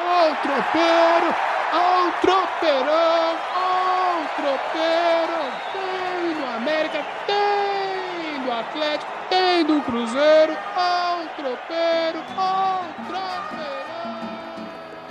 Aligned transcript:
Ó 0.00 0.30
o 0.30 0.36
tropeiro, 0.36 1.34
ó 1.72 2.06
o 2.06 2.12
tropeirão, 2.20 3.36
ó 3.56 4.22
o 4.22 4.28
tropeiro. 4.36 5.38
Tem 5.72 6.34
do 6.34 6.46
América, 6.56 7.04
tem 7.26 8.44
do 8.44 8.52
Atlético, 8.52 9.10
tem 9.28 9.64
do 9.64 9.80
Cruzeiro, 9.82 10.56
ó 10.76 11.22
o 11.22 11.28
tropeiro, 11.36 12.24
ó 12.36 12.80
o 12.80 12.84
tropeirão. 13.08 13.58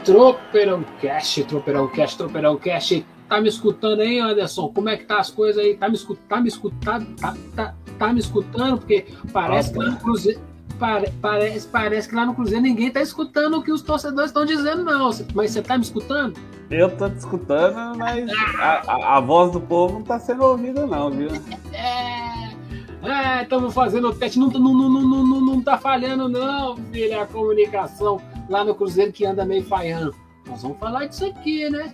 Tropeirão 0.06 0.86
Cash, 1.02 1.44
Tropeirão 1.48 1.88
Cash, 1.90 2.16
Tropeirão 2.16 2.56
Cash. 2.56 3.04
Tá 3.28 3.42
me 3.42 3.50
escutando 3.50 4.00
aí, 4.00 4.20
Anderson? 4.20 4.70
Como 4.70 4.88
é 4.88 4.96
que 4.96 5.04
tá 5.04 5.20
as 5.20 5.30
coisas 5.30 5.62
aí? 5.62 5.76
Tá 5.76 5.90
me 5.90 5.96
escutando? 5.96 6.28
Tá 6.30 6.40
me 6.40 6.48
escutando? 6.48 7.16
Tá, 7.18 7.36
tá, 7.54 7.76
tá 8.00 8.14
me 8.14 8.20
escutando? 8.22 8.78
Porque 8.78 9.06
parece 9.34 9.74
que 9.74 9.80
lá 9.80 9.90
no 9.92 9.98
Cruzeiro. 9.98 10.40
Pare, 10.80 11.12
parece, 11.22 11.68
parece 11.68 12.10
que 12.10 12.16
lá 12.16 12.26
no 12.26 12.36
Cruzeiro 12.36 12.62
ninguém 12.62 12.92
tá 12.92 13.02
escutando 13.02 13.58
o 13.58 13.64
que 13.64 13.72
os 13.72 13.82
torcedores 13.82 14.30
estão 14.30 14.46
dizendo, 14.46 14.84
não. 14.84 15.10
Mas 15.34 15.52
você 15.52 15.62
tá 15.62 15.78
me 15.78 15.84
escutando? 15.84 16.40
Eu 16.70 16.96
tô 16.96 17.10
te 17.10 17.18
escutando, 17.18 17.98
mas 17.98 18.30
a, 18.60 18.84
a, 18.88 19.18
a 19.18 19.20
voz 19.20 19.52
do 19.52 19.62
povo 19.62 19.96
não 19.96 20.04
tá 20.04 20.20
sendo 20.20 20.44
ouvida, 20.44 20.86
não, 20.86 21.10
viu? 21.10 21.30
É, 23.04 23.44
estamos 23.44 23.74
fazendo 23.74 24.10
o 24.10 24.14
teste, 24.14 24.40
não, 24.40 24.48
não, 24.48 24.60
não, 24.60 24.90
não, 24.90 25.24
não, 25.24 25.42
não 25.42 25.62
tá 25.62 25.78
falhando, 25.78 26.28
não, 26.28 26.76
filho, 26.92 27.14
é 27.14 27.22
a 27.22 27.28
comunicação 27.28 28.20
lá 28.50 28.66
no 28.66 28.76
Cruzeiro 28.76 29.14
que 29.14 29.24
anda 29.24 29.46
meio 29.46 29.64
falhando. 29.64 30.14
Nós 30.46 30.62
vamos 30.62 30.78
falar 30.80 31.06
disso 31.06 31.26
aqui, 31.26 31.70
né? 31.70 31.94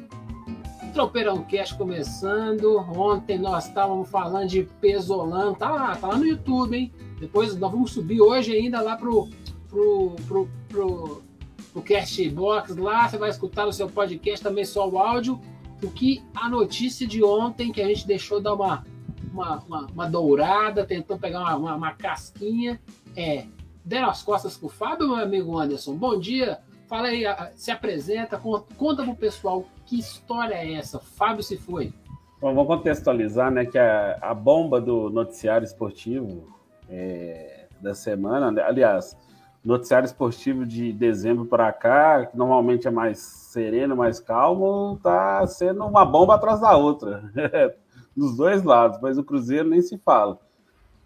Tropeirão 0.94 1.44
Cash 1.44 1.74
começando. 1.74 2.78
Ontem 2.96 3.38
nós 3.38 3.68
estávamos 3.68 4.10
falando 4.10 4.48
de 4.48 4.64
Pesolano. 4.80 5.56
Tá 5.56 5.70
lá, 5.70 5.96
tá 5.96 6.08
lá 6.08 6.18
no 6.18 6.26
YouTube, 6.26 6.78
hein? 6.78 6.94
Depois 7.24 7.56
nós 7.56 7.72
vamos 7.72 7.92
subir 7.92 8.20
hoje 8.20 8.54
ainda 8.54 8.82
lá 8.82 8.98
pro, 8.98 9.30
pro, 9.70 10.16
pro, 10.28 10.50
pro, 10.68 11.24
pro 11.72 11.82
Castbox 11.82 12.76
lá. 12.76 13.08
Você 13.08 13.18
vai 13.18 13.30
escutar 13.30 13.66
no 13.66 13.72
seu 13.72 13.88
podcast 13.88 14.44
também 14.44 14.66
só 14.66 14.90
o 14.90 15.00
áudio. 15.00 15.40
O 15.82 15.90
que 15.90 16.22
a 16.36 16.50
notícia 16.50 17.08
de 17.08 17.24
ontem 17.24 17.72
que 17.72 17.82
a 17.82 17.88
gente 17.88 18.06
deixou 18.06 18.42
dar 18.42 18.54
uma, 18.56 18.86
uma, 19.32 19.64
uma, 19.66 19.88
uma 19.88 20.10
dourada, 20.10 20.86
tentou 20.86 21.18
pegar 21.18 21.40
uma, 21.40 21.56
uma, 21.56 21.76
uma 21.76 21.92
casquinha. 21.94 22.82
É, 23.16 23.46
deram 23.86 24.10
as 24.10 24.22
costas 24.22 24.58
pro 24.58 24.68
Fábio, 24.68 25.08
meu 25.08 25.16
amigo 25.16 25.58
Anderson. 25.58 25.96
Bom 25.96 26.20
dia. 26.20 26.60
Fala 26.90 27.08
aí, 27.08 27.24
se 27.56 27.72
apresenta, 27.72 28.38
conta, 28.38 28.76
conta 28.76 29.04
pro 29.04 29.16
pessoal 29.16 29.66
que 29.86 29.98
história 29.98 30.56
é 30.56 30.74
essa? 30.74 31.00
Fábio 31.00 31.42
se 31.42 31.56
foi. 31.56 31.94
Bom, 32.42 32.54
vou 32.54 32.66
contextualizar, 32.66 33.50
né, 33.50 33.66
que 33.66 33.78
a, 33.78 34.20
a 34.22 34.34
bomba 34.34 34.82
do 34.82 35.10
noticiário 35.10 35.64
esportivo 35.64 36.54
é, 36.94 37.66
da 37.82 37.96
semana, 37.96 38.52
né, 38.52 38.62
aliás, 38.62 39.18
noticiário 39.66 40.06
esportivo 40.06 40.66
de 40.66 40.94
dezembro 40.94 41.46
para 41.46 41.72
cá, 41.74 42.28
que 42.28 42.38
normalmente 42.38 42.88
é 42.88 42.92
mais 42.92 43.18
sereno, 43.20 43.96
mais 43.96 44.20
calmo, 44.20 45.00
tá 45.02 45.46
sendo 45.48 45.86
uma 45.86 46.06
bomba 46.06 46.36
atrás 46.36 46.60
da 46.60 46.78
outra, 46.78 47.24
dos 48.16 48.38
dois 48.38 48.64
lados, 48.64 49.00
mas 49.02 49.18
o 49.18 49.24
Cruzeiro 49.24 49.70
nem 49.70 49.82
se 49.82 49.98
fala. 49.98 50.38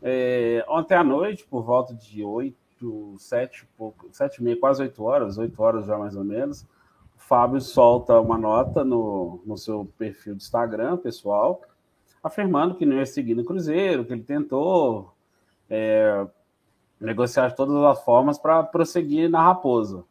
É, 0.02 0.66
ontem 0.68 0.96
à 0.96 1.04
noite, 1.04 1.46
por 1.46 1.64
volta 1.64 1.94
de 1.94 2.24
8, 2.24 3.16
7, 3.18 3.68
pouco, 3.78 4.08
7 4.12 4.38
e 4.38 4.44
meia, 4.44 4.60
quase 4.60 4.84
8 4.84 5.04
horas, 5.04 5.38
8 5.38 5.64
horas 5.64 5.86
já 5.86 5.98
mais 5.98 6.16
ou 6.16 6.24
menos, 6.24 6.66
Fábio 7.16 7.60
solta 7.62 8.20
uma 8.20 8.38
nota 8.38 8.84
no, 8.84 9.42
no 9.46 9.58
seu 9.58 9.90
perfil 9.98 10.36
de 10.36 10.44
Instagram 10.44 10.98
pessoal, 10.98 11.62
afirmando 12.24 12.76
que 12.76 12.86
não 12.86 12.98
ia 12.98 13.06
seguir 13.06 13.36
no 13.36 13.46
Cruzeiro, 13.46 14.06
que 14.06 14.14
ele 14.14 14.24
tentou 14.24 15.17
é, 15.70 16.26
negociar 17.00 17.50
de 17.50 17.56
todas 17.56 17.76
as 17.84 18.04
formas 18.04 18.38
para 18.38 18.64
prosseguir 18.64 19.30
na 19.30 19.42
Raposa. 19.42 20.04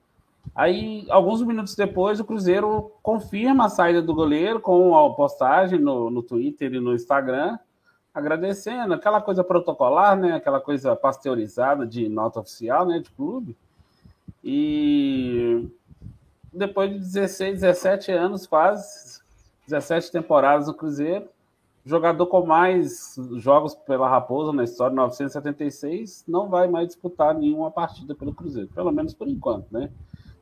Aí, 0.54 1.06
alguns 1.10 1.42
minutos 1.42 1.74
depois, 1.74 2.20
o 2.20 2.24
Cruzeiro 2.24 2.92
confirma 3.02 3.66
a 3.66 3.68
saída 3.68 4.00
do 4.00 4.14
goleiro 4.14 4.60
com 4.60 4.96
a 4.96 5.14
postagem 5.14 5.78
no, 5.78 6.08
no 6.10 6.22
Twitter 6.22 6.72
e 6.72 6.80
no 6.80 6.94
Instagram, 6.94 7.58
agradecendo, 8.14 8.94
aquela 8.94 9.20
coisa 9.20 9.44
protocolar, 9.44 10.16
né? 10.16 10.32
Aquela 10.32 10.60
coisa 10.60 10.96
pasteurizada 10.96 11.86
de 11.86 12.08
nota 12.08 12.40
oficial, 12.40 12.86
né? 12.86 13.00
De 13.00 13.10
clube. 13.10 13.56
E 14.42 15.68
depois 16.52 16.90
de 16.90 16.98
16, 17.00 17.60
17 17.60 18.12
anos, 18.12 18.46
quase 18.46 19.20
17 19.66 20.10
temporadas 20.10 20.68
no 20.68 20.74
Cruzeiro, 20.74 21.28
jogador 21.86 22.26
com 22.26 22.44
mais 22.44 23.14
jogos 23.36 23.72
pela 23.74 24.08
Raposa 24.08 24.52
na 24.52 24.64
história, 24.64 24.94
976, 24.96 26.24
não 26.26 26.48
vai 26.48 26.66
mais 26.66 26.88
disputar 26.88 27.32
nenhuma 27.32 27.70
partida 27.70 28.12
pelo 28.12 28.34
Cruzeiro, 28.34 28.68
pelo 28.74 28.90
menos 28.90 29.14
por 29.14 29.28
enquanto, 29.28 29.70
né? 29.70 29.90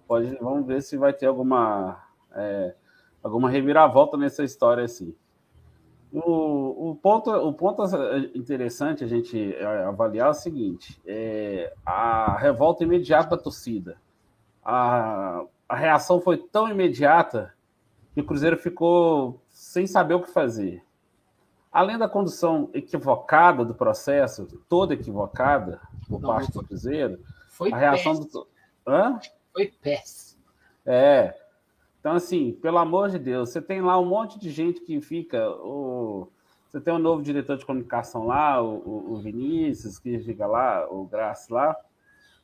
Pode, 0.09 0.35
vamos 0.41 0.67
ver 0.67 0.83
se 0.83 0.97
vai 0.97 1.13
ter 1.13 1.27
alguma 1.27 2.03
é, 2.35 2.75
alguma 3.23 3.51
reviravolta 3.51 4.17
nessa 4.17 4.43
história 4.43 4.85
assim. 4.85 5.15
O, 6.11 6.91
o, 6.91 6.97
ponto, 6.97 7.31
o 7.31 7.53
ponto 7.53 7.83
interessante 8.35 9.05
a 9.05 9.07
gente 9.07 9.55
é, 9.55 9.65
avaliar 9.85 10.29
é 10.29 10.31
o 10.31 10.35
seguinte: 10.35 10.99
é 11.05 11.75
a 11.85 12.39
revolta 12.39 12.85
imediata 12.85 13.37
da 13.37 13.43
torcida. 13.43 13.99
A, 14.65 15.45
a 15.69 15.77
reação 15.77 16.21
foi 16.21 16.39
tão 16.39 16.69
imediata 16.69 17.53
que 18.15 18.21
o 18.21 18.25
Cruzeiro 18.25 18.57
ficou 18.57 19.43
sem 19.51 19.87
saber 19.87 20.15
o 20.15 20.23
que 20.23 20.31
fazer. 20.31 20.83
Além 21.75 21.99
da 21.99 22.09
condução 22.09 22.71
equivocada 22.73 23.65
do 23.65 23.75
processo, 23.75 24.47
toda 24.69 24.95
equivocada 24.95 25.81
por 26.09 26.21
Não, 26.21 26.29
parte 26.29 26.53
do 26.53 26.63
Cruzeiro, 26.63 27.19
foi 27.49 27.73
a 27.73 27.77
reação 27.77 28.15
péssimo. 28.15 28.31
do. 28.31 28.49
Hã? 28.87 29.19
Foi 29.53 29.67
péssimo. 29.83 30.41
É. 30.87 31.35
Então, 31.99 32.13
assim, 32.13 32.53
pelo 32.63 32.79
amor 32.79 33.11
de 33.11 33.19
Deus, 33.19 33.49
você 33.49 33.61
tem 33.61 33.83
lá 33.83 33.99
um 33.99 34.05
monte 34.05 34.39
de 34.39 34.53
gente 34.53 34.83
que 34.83 35.01
fica. 35.01 35.51
O... 35.51 36.29
Você 36.69 36.81
tem 36.81 36.95
um 36.95 36.99
novo 36.99 37.23
diretor 37.23 37.57
de 37.57 37.67
comunicação 37.67 38.25
lá, 38.25 38.63
o, 38.63 39.13
o 39.13 39.17
Vinícius, 39.21 39.99
que 39.99 40.17
fica 40.21 40.47
lá, 40.47 40.87
o 40.89 41.05
Graça 41.07 41.53
lá, 41.53 41.77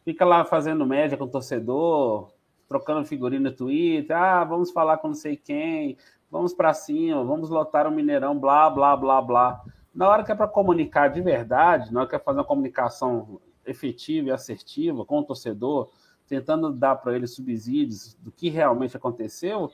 fica 0.05 0.25
lá 0.25 0.45
fazendo 0.45 0.85
média 0.85 1.17
com 1.17 1.25
o 1.25 1.31
torcedor, 1.31 2.33
trocando 2.69 3.07
figurinha 3.07 3.43
no 3.43 3.53
Twitter, 3.53 4.17
ah, 4.17 4.43
vamos 4.43 4.73
falar 4.73 4.99
com 4.99 5.09
não 5.09 5.15
sei 5.15 5.37
quem, 5.37 5.97
vamos 6.31 6.55
para 6.55 6.73
cima, 6.73 7.25
vamos 7.25 7.51
lotar 7.51 7.87
o 7.87 7.91
Mineirão, 7.91 8.39
blá, 8.39 8.71
blá, 8.71 8.97
blá, 8.97 9.21
blá. 9.21 9.65
Na 9.95 10.09
hora 10.09 10.23
que 10.23 10.31
é 10.31 10.35
para 10.35 10.47
comunicar 10.47 11.09
de 11.09 11.21
verdade, 11.21 11.93
na 11.93 12.01
hora 12.01 12.09
que 12.09 12.15
é 12.15 12.19
fazer 12.19 12.39
uma 12.39 12.45
comunicação 12.45 13.41
efetiva 13.67 14.29
e 14.29 14.31
assertiva 14.31 15.05
com 15.05 15.19
o 15.19 15.25
torcedor, 15.25 15.91
tentando 16.29 16.73
dar 16.73 16.97
para 16.97 17.17
ele 17.17 17.27
subsídios 17.27 18.15
do 18.21 18.31
que 18.31 18.49
realmente 18.49 18.97
aconteceu, 18.97 19.71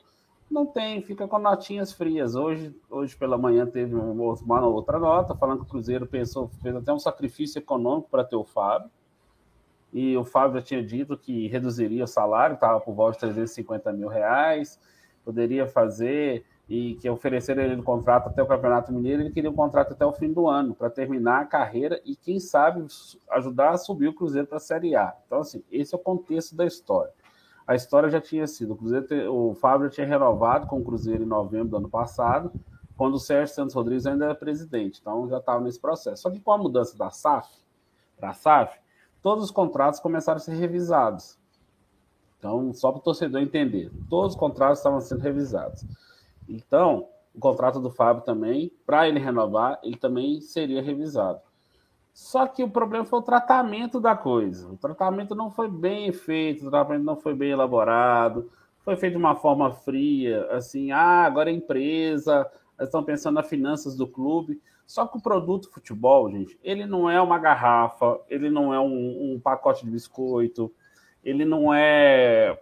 não 0.49 0.65
tem, 0.65 1.01
fica 1.01 1.27
com 1.27 1.37
notinhas 1.37 1.91
frias. 1.91 2.33
Hoje, 2.33 2.75
hoje 2.89 3.15
pela 3.15 3.37
manhã 3.37 3.65
teve 3.65 3.93
uma 3.93 4.65
outra 4.65 4.97
nota 4.97 5.35
falando 5.35 5.59
que 5.59 5.65
o 5.65 5.69
Cruzeiro 5.69 6.07
pensou, 6.07 6.47
fez 6.47 6.75
até 6.75 6.91
um 6.91 6.99
sacrifício 6.99 7.59
econômico 7.59 8.09
para 8.09 8.23
ter 8.23 8.35
o 8.35 8.43
Fábio 8.43 8.89
e 9.93 10.17
o 10.17 10.23
Fábio 10.23 10.59
já 10.59 10.65
tinha 10.65 10.83
dito 10.83 11.17
que 11.17 11.47
reduziria 11.47 12.03
o 12.03 12.07
salário, 12.07 12.55
estava 12.55 12.79
por 12.79 12.93
volta 12.93 13.13
de 13.13 13.33
350 13.33 13.91
mil 13.93 14.07
reais, 14.07 14.79
poderia 15.27 15.67
fazer 15.67 16.45
e 16.69 16.95
que 16.95 17.09
ofereceram 17.09 17.61
ele 17.61 17.75
um 17.75 17.83
contrato 17.83 18.27
até 18.27 18.41
o 18.41 18.47
Campeonato 18.47 18.93
Mineiro, 18.93 19.21
ele 19.21 19.29
queria 19.29 19.49
um 19.49 19.55
contrato 19.55 19.91
até 19.91 20.05
o 20.05 20.13
fim 20.13 20.31
do 20.31 20.47
ano, 20.47 20.73
para 20.73 20.89
terminar 20.89 21.41
a 21.41 21.45
carreira 21.45 22.01
e, 22.05 22.15
quem 22.15 22.39
sabe, 22.39 22.85
ajudar 23.31 23.71
a 23.71 23.77
subir 23.77 24.07
o 24.07 24.13
Cruzeiro 24.13 24.47
para 24.47 24.55
a 24.55 24.61
Série 24.61 24.95
A. 24.95 25.13
Então, 25.25 25.39
assim, 25.39 25.61
esse 25.69 25.93
é 25.93 25.97
o 25.97 26.01
contexto 26.01 26.55
da 26.55 26.65
história. 26.65 27.11
A 27.65 27.75
história 27.75 28.09
já 28.09 28.21
tinha 28.21 28.47
sido, 28.47 28.73
o, 28.73 28.77
Cruzeiro, 28.77 29.33
o 29.33 29.53
Fábio 29.53 29.89
tinha 29.89 30.07
renovado 30.07 30.67
com 30.67 30.79
o 30.79 30.83
Cruzeiro 30.83 31.23
em 31.23 31.27
novembro 31.27 31.67
do 31.67 31.77
ano 31.77 31.89
passado, 31.89 32.53
quando 32.95 33.15
o 33.15 33.19
Sérgio 33.19 33.53
Santos 33.53 33.75
Rodrigues 33.75 34.05
ainda 34.05 34.25
era 34.25 34.35
presidente, 34.35 34.99
então 35.01 35.27
já 35.27 35.37
estava 35.37 35.61
nesse 35.61 35.79
processo. 35.79 36.23
Só 36.23 36.31
que 36.31 36.39
com 36.39 36.53
a 36.53 36.57
mudança 36.57 36.97
da 36.97 37.09
SAF 37.09 37.49
para 38.17 38.29
a 38.29 38.33
SAF, 38.33 38.79
todos 39.21 39.43
os 39.43 39.51
contratos 39.51 39.99
começaram 39.99 40.37
a 40.37 40.39
ser 40.39 40.55
revisados. 40.55 41.36
Então, 42.37 42.73
só 42.73 42.91
para 42.91 42.99
o 42.99 43.03
torcedor 43.03 43.41
entender, 43.41 43.91
todos 44.09 44.33
os 44.33 44.39
contratos 44.39 44.79
estavam 44.79 45.01
sendo 45.01 45.21
revisados. 45.21 45.85
Então, 46.47 47.07
o 47.33 47.39
contrato 47.39 47.79
do 47.79 47.89
Fábio 47.89 48.23
também, 48.23 48.71
para 48.85 49.07
ele 49.07 49.19
renovar, 49.19 49.79
ele 49.83 49.97
também 49.97 50.41
seria 50.41 50.81
revisado. 50.81 51.39
Só 52.13 52.47
que 52.47 52.63
o 52.63 52.69
problema 52.69 53.05
foi 53.05 53.19
o 53.19 53.23
tratamento 53.23 53.99
da 53.99 54.15
coisa. 54.15 54.67
O 54.69 54.77
tratamento 54.77 55.35
não 55.35 55.51
foi 55.51 55.69
bem 55.69 56.11
feito, 56.11 56.65
o 56.65 56.69
tratamento 56.71 57.03
não 57.03 57.15
foi 57.15 57.35
bem 57.35 57.51
elaborado, 57.51 58.49
foi 58.79 58.95
feito 58.95 59.13
de 59.13 59.19
uma 59.19 59.35
forma 59.35 59.71
fria, 59.71 60.47
assim, 60.51 60.91
ah, 60.91 61.25
agora 61.25 61.51
é 61.51 61.53
empresa, 61.53 62.49
estão 62.79 63.03
pensando 63.03 63.35
nas 63.35 63.47
finanças 63.47 63.95
do 63.95 64.07
clube. 64.07 64.59
Só 64.87 65.05
que 65.05 65.17
o 65.17 65.21
produto 65.21 65.69
futebol, 65.69 66.31
gente, 66.31 66.57
ele 66.63 66.85
não 66.85 67.09
é 67.09 67.21
uma 67.21 67.37
garrafa, 67.37 68.19
ele 68.29 68.49
não 68.49 68.73
é 68.73 68.79
um, 68.79 69.33
um 69.33 69.39
pacote 69.39 69.85
de 69.85 69.91
biscoito, 69.91 70.73
ele 71.27 71.43
não 71.43 71.73
é 71.73 72.57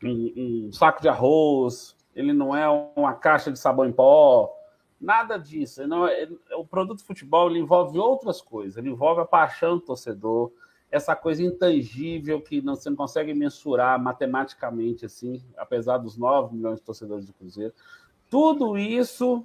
um, 0.00 0.68
um, 0.68 0.72
saco 0.72 1.02
de 1.02 1.08
arroz, 1.08 1.96
ele 2.14 2.32
não 2.32 2.54
é 2.54 2.68
uma 2.94 3.12
caixa 3.12 3.50
de 3.50 3.58
sabão 3.58 3.84
em 3.84 3.92
pó, 3.92 4.54
nada 5.00 5.36
disso. 5.36 5.84
Não 5.88 6.06
é, 6.06 6.28
o 6.56 6.64
produto 6.64 7.04
futebol 7.04 7.50
ele 7.50 7.58
envolve 7.58 7.98
outras 7.98 8.40
coisas, 8.40 8.76
ele 8.76 8.90
envolve 8.90 9.20
a 9.20 9.24
paixão 9.24 9.78
do 9.78 9.80
torcedor, 9.80 10.52
essa 10.92 11.16
coisa 11.16 11.42
intangível 11.42 12.40
que 12.40 12.62
não, 12.62 12.76
você 12.76 12.88
não 12.88 12.96
consegue 12.96 13.34
mensurar 13.34 14.00
matematicamente, 14.00 15.04
assim, 15.04 15.42
apesar 15.56 15.98
dos 15.98 16.16
9 16.16 16.54
milhões 16.54 16.78
de 16.78 16.84
torcedores 16.84 17.26
do 17.26 17.32
Cruzeiro. 17.32 17.74
Tudo 18.30 18.78
isso 18.78 19.44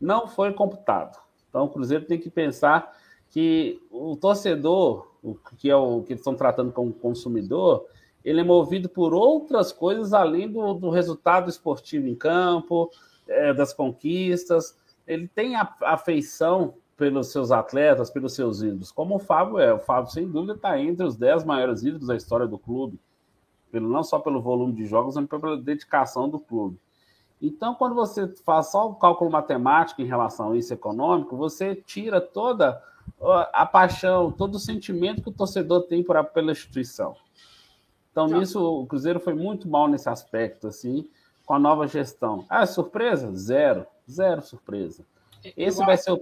não 0.00 0.28
foi 0.28 0.52
computado. 0.52 1.20
Então, 1.48 1.64
o 1.64 1.68
Cruzeiro 1.68 2.04
tem 2.04 2.20
que 2.20 2.30
pensar 2.30 2.96
que 3.28 3.82
o 3.90 4.14
torcedor, 4.14 5.11
o 5.22 5.34
que 5.56 5.70
é 5.70 5.76
o 5.76 6.02
que 6.02 6.14
estão 6.14 6.34
tratando 6.34 6.72
como 6.72 6.92
consumidor, 6.92 7.86
ele 8.24 8.40
é 8.40 8.44
movido 8.44 8.88
por 8.88 9.14
outras 9.14 9.72
coisas 9.72 10.12
além 10.12 10.50
do, 10.50 10.74
do 10.74 10.90
resultado 10.90 11.48
esportivo 11.48 12.06
em 12.08 12.14
campo, 12.14 12.90
é, 13.28 13.52
das 13.52 13.72
conquistas. 13.72 14.76
Ele 15.06 15.28
tem 15.28 15.56
a 15.56 15.74
afeição 15.82 16.74
pelos 16.96 17.32
seus 17.32 17.50
atletas, 17.50 18.10
pelos 18.10 18.34
seus 18.34 18.62
ídolos, 18.62 18.92
como 18.92 19.16
o 19.16 19.18
Fábio 19.18 19.58
é. 19.58 19.72
O 19.72 19.78
Fábio, 19.78 20.12
sem 20.12 20.28
dúvida, 20.28 20.54
está 20.54 20.78
entre 20.78 21.04
os 21.04 21.16
10 21.16 21.44
maiores 21.44 21.82
ídolos 21.82 22.06
da 22.06 22.16
história 22.16 22.46
do 22.46 22.58
clube, 22.58 22.98
pelo, 23.70 23.88
não 23.88 24.04
só 24.04 24.18
pelo 24.18 24.40
volume 24.40 24.72
de 24.74 24.86
jogos, 24.86 25.16
mas 25.16 25.26
pela 25.26 25.56
dedicação 25.56 26.28
do 26.28 26.38
clube. 26.38 26.78
Então, 27.40 27.74
quando 27.74 27.96
você 27.96 28.28
faz 28.44 28.70
só 28.70 28.88
o 28.88 28.94
cálculo 28.94 29.30
matemático 29.30 30.00
em 30.00 30.06
relação 30.06 30.52
a 30.52 30.56
isso 30.56 30.72
econômico, 30.72 31.36
você 31.36 31.74
tira 31.74 32.20
toda 32.20 32.80
a 33.52 33.64
paixão, 33.64 34.30
todo 34.32 34.56
o 34.56 34.60
sentimento 34.60 35.22
que 35.22 35.28
o 35.28 35.32
torcedor 35.32 35.82
tem 35.82 36.02
por, 36.02 36.22
pela 36.26 36.52
instituição. 36.52 37.14
Então, 38.10 38.28
tá. 38.28 38.38
nisso, 38.38 38.62
o 38.62 38.86
Cruzeiro 38.86 39.20
foi 39.20 39.34
muito 39.34 39.68
mal 39.68 39.88
nesse 39.88 40.08
aspecto, 40.08 40.66
assim, 40.66 41.08
com 41.46 41.54
a 41.54 41.58
nova 41.58 41.86
gestão. 41.86 42.44
Ah, 42.48 42.66
surpresa? 42.66 43.34
Zero. 43.34 43.86
Zero 44.10 44.42
surpresa. 44.42 45.04
Esse 45.56 45.84
vai 45.84 45.96
ser 45.96 46.12
o. 46.12 46.20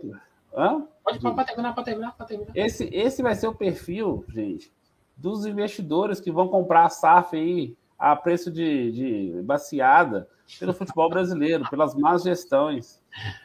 Hã? 0.54 0.86
Pode, 1.04 1.20
pode 1.20 1.46
terminar, 1.46 1.74
pode 1.74 1.84
terminar, 1.84 2.16
pode 2.16 2.28
terminar. 2.28 2.52
Esse, 2.54 2.84
esse 2.92 3.22
vai 3.22 3.34
ser 3.34 3.46
o 3.46 3.54
perfil, 3.54 4.24
gente, 4.28 4.72
dos 5.16 5.46
investidores 5.46 6.20
que 6.20 6.30
vão 6.30 6.48
comprar 6.48 6.84
a 6.84 6.88
SAF 6.88 7.36
aí 7.36 7.76
a 7.98 8.16
preço 8.16 8.50
de, 8.50 8.92
de 8.92 9.42
baseada 9.42 10.28
pelo 10.58 10.72
futebol 10.72 11.08
brasileiro, 11.08 11.68
pelas 11.68 11.94
más 11.94 12.22
gestões. 12.22 13.00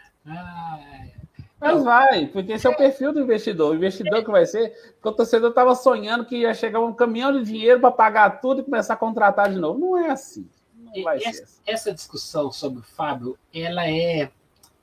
Mas 1.74 1.84
vai, 1.84 2.28
porque 2.28 2.54
esse 2.54 2.68
é 2.68 2.70
o 2.70 2.78
perfil 2.78 3.12
do 3.12 3.22
investidor. 3.22 3.72
O 3.72 3.76
investidor 3.76 4.24
que 4.24 4.30
vai 4.30 4.46
ser, 4.46 4.70
porque 4.94 5.10
o 5.10 5.12
torcedor 5.12 5.50
estava 5.50 5.74
sonhando 5.74 6.26
que 6.26 6.38
ia 6.38 6.54
chegar 6.54 6.80
um 6.80 6.94
caminhão 6.94 7.34
de 7.34 7.44
dinheiro 7.44 7.80
para 7.80 7.92
pagar 7.92 8.40
tudo 8.40 8.62
e 8.62 8.64
começar 8.64 8.94
a 8.94 8.98
contratar 8.98 9.52
de 9.52 9.58
novo. 9.58 9.80
Não 9.80 9.98
é 9.98 10.12
assim. 10.12 10.48
Não 10.76 11.04
vai 11.04 11.18
essa, 11.18 11.32
ser 11.32 11.44
assim. 11.44 11.62
essa 11.66 11.94
discussão 11.94 12.52
sobre 12.52 12.80
o 12.80 12.84
Fábio, 12.84 13.38
ela 13.54 13.90
é 13.90 14.32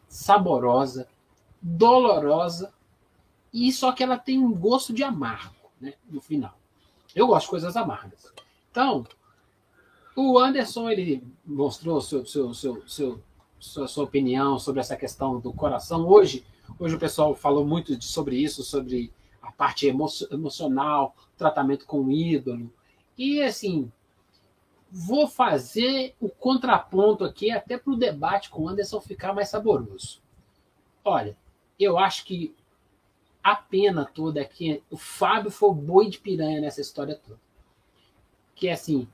saborosa, 0.08 1.06
dolorosa, 1.60 2.72
e 3.52 3.72
só 3.72 3.92
que 3.92 4.02
ela 4.02 4.18
tem 4.18 4.38
um 4.38 4.52
gosto 4.52 4.92
de 4.92 5.04
amargo, 5.04 5.54
né, 5.80 5.94
no 6.10 6.20
final. 6.20 6.58
Eu 7.14 7.26
gosto 7.26 7.46
de 7.46 7.50
coisas 7.50 7.76
amargas. 7.76 8.32
Então, 8.70 9.06
o 10.16 10.38
Anderson, 10.38 10.90
ele 10.90 11.22
mostrou 11.44 12.00
seu, 12.00 12.26
seu, 12.26 12.52
seu, 12.54 12.82
seu, 12.88 13.22
sua, 13.58 13.86
sua 13.86 14.04
opinião 14.04 14.58
sobre 14.58 14.80
essa 14.80 14.96
questão 14.96 15.38
do 15.38 15.52
coração. 15.52 16.06
Hoje, 16.06 16.44
hoje 16.78 16.96
o 16.96 16.98
pessoal 16.98 17.34
falou 17.34 17.66
muito 17.66 17.96
de, 17.96 18.04
sobre 18.04 18.36
isso, 18.36 18.62
sobre 18.62 19.12
a 19.40 19.50
parte 19.50 19.86
emo, 19.86 20.06
emocional, 20.30 21.14
tratamento 21.36 21.86
com 21.86 22.02
o 22.02 22.10
ídolo. 22.12 22.72
E, 23.16 23.42
assim, 23.42 23.90
vou 24.90 25.26
fazer 25.26 26.14
o 26.20 26.28
contraponto 26.28 27.24
aqui 27.24 27.50
até 27.50 27.78
para 27.78 27.92
o 27.92 27.96
debate 27.96 28.50
com 28.50 28.62
o 28.62 28.68
Anderson 28.68 29.00
ficar 29.00 29.32
mais 29.32 29.48
saboroso. 29.48 30.20
Olha, 31.04 31.36
eu 31.78 31.98
acho 31.98 32.24
que 32.24 32.54
a 33.42 33.56
pena 33.56 34.04
toda 34.04 34.40
é 34.40 34.44
que 34.44 34.82
o 34.90 34.96
Fábio 34.96 35.50
foi 35.50 35.70
o 35.70 35.74
boi 35.74 36.08
de 36.08 36.18
piranha 36.18 36.60
nessa 36.60 36.80
história 36.80 37.16
toda. 37.16 37.40
Que 38.54 38.68
é 38.68 38.72
assim, 38.72 39.08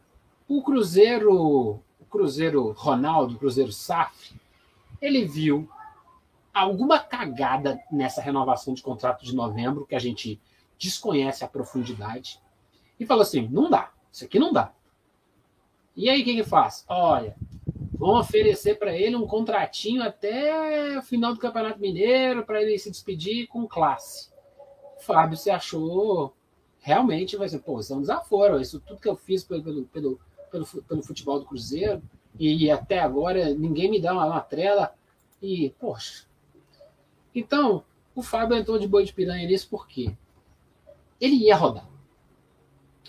o 0.47 0.63
Cruzeiro, 0.63 1.33
o 1.33 2.05
Cruzeiro 2.11 2.73
Ronaldo, 2.73 3.35
o 3.37 3.39
Cruzeiro 3.39 3.73
SAF, 3.73 4.35
ele 5.01 5.25
viu 5.25 5.69
alguma 6.61 6.99
cagada 6.99 7.81
nessa 7.91 8.21
renovação 8.21 8.75
de 8.75 8.83
contrato 8.83 9.25
de 9.25 9.35
novembro, 9.35 9.87
que 9.87 9.95
a 9.95 9.99
gente 9.99 10.41
desconhece 10.79 11.45
a 11.45 11.49
profundidade, 11.49 12.41
e 12.99 13.07
falou 13.07 13.23
assim: 13.23 13.49
não 13.49 13.69
dá, 13.69 13.91
isso 14.13 14.25
aqui 14.25 14.39
não 14.39 14.53
dá. 14.53 14.73
E 15.97 16.09
aí 16.09 16.21
o 16.21 16.25
que 16.25 16.31
ele 16.31 16.45
faz? 16.45 16.85
Olha, 16.89 17.37
Vão 17.99 18.17
oferecer 18.17 18.79
para 18.79 18.97
ele 18.97 19.17
um 19.17 19.27
contratinho 19.27 20.05
até 20.05 20.97
o 20.97 21.03
final 21.03 21.35
do 21.35 21.41
Campeonato 21.41 21.81
Mineiro 21.81 22.47
para 22.47 22.63
ele 22.63 22.79
se 22.79 22.93
despedir 22.93 23.49
com 23.49 23.67
classe. 23.67 24.31
O 24.97 25.03
Fábio 25.03 25.37
se 25.37 25.51
achou 25.51 26.33
realmente, 26.79 27.37
vai 27.37 27.49
ser, 27.49 27.59
pô, 27.59 27.81
isso 27.81 27.93
é 27.93 27.97
um 27.97 28.01
desaforo. 28.01 28.61
Isso 28.61 28.79
tudo 28.79 29.01
que 29.01 29.09
eu 29.09 29.17
fiz 29.17 29.43
pelo, 29.43 29.85
pelo, 29.87 30.21
pelo, 30.49 30.67
pelo 30.83 31.03
futebol 31.03 31.41
do 31.41 31.45
Cruzeiro 31.45 32.01
e 32.39 32.71
até 32.71 33.01
agora 33.01 33.53
ninguém 33.53 33.91
me 33.91 34.01
dá 34.01 34.13
uma, 34.13 34.27
uma 34.27 34.41
trela. 34.41 34.95
E, 35.43 35.75
poxa. 35.81 36.28
Então, 37.39 37.85
o 38.17 38.23
Fábio 38.23 38.57
entrou 38.57 38.79
de 38.81 38.89
boi 38.89 39.05
de 39.05 39.13
piranha 39.13 39.47
nisso 39.47 39.69
porque 39.71 40.13
ele 41.21 41.37
ia 41.37 41.57
rodar. 41.57 41.89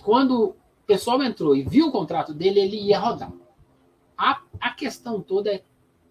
Quando 0.03 0.49
o 0.49 0.55
pessoal 0.85 1.21
entrou 1.23 1.55
e 1.55 1.63
viu 1.63 1.87
o 1.87 1.91
contrato 1.91 2.31
dele, 2.31 2.59
ele 2.59 2.77
ia 2.77 2.99
rodar. 2.99 3.31
A, 4.15 4.41
a 4.59 4.69
questão 4.69 5.19
toda 5.19 5.51
é 5.51 5.63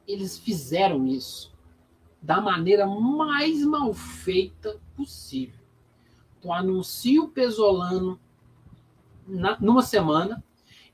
eles 0.07 0.37
fizeram 0.37 1.07
isso 1.07 1.53
da 2.21 2.41
maneira 2.41 2.87
mais 2.87 3.65
mal 3.65 3.95
feita 3.95 4.81
possível. 4.97 5.61
Tu 6.41 6.53
anuncia 6.53 7.23
o 7.23 7.29
Pesolano 7.29 8.19
na, 9.27 9.61
numa 9.61 9.83
semana 9.83 10.43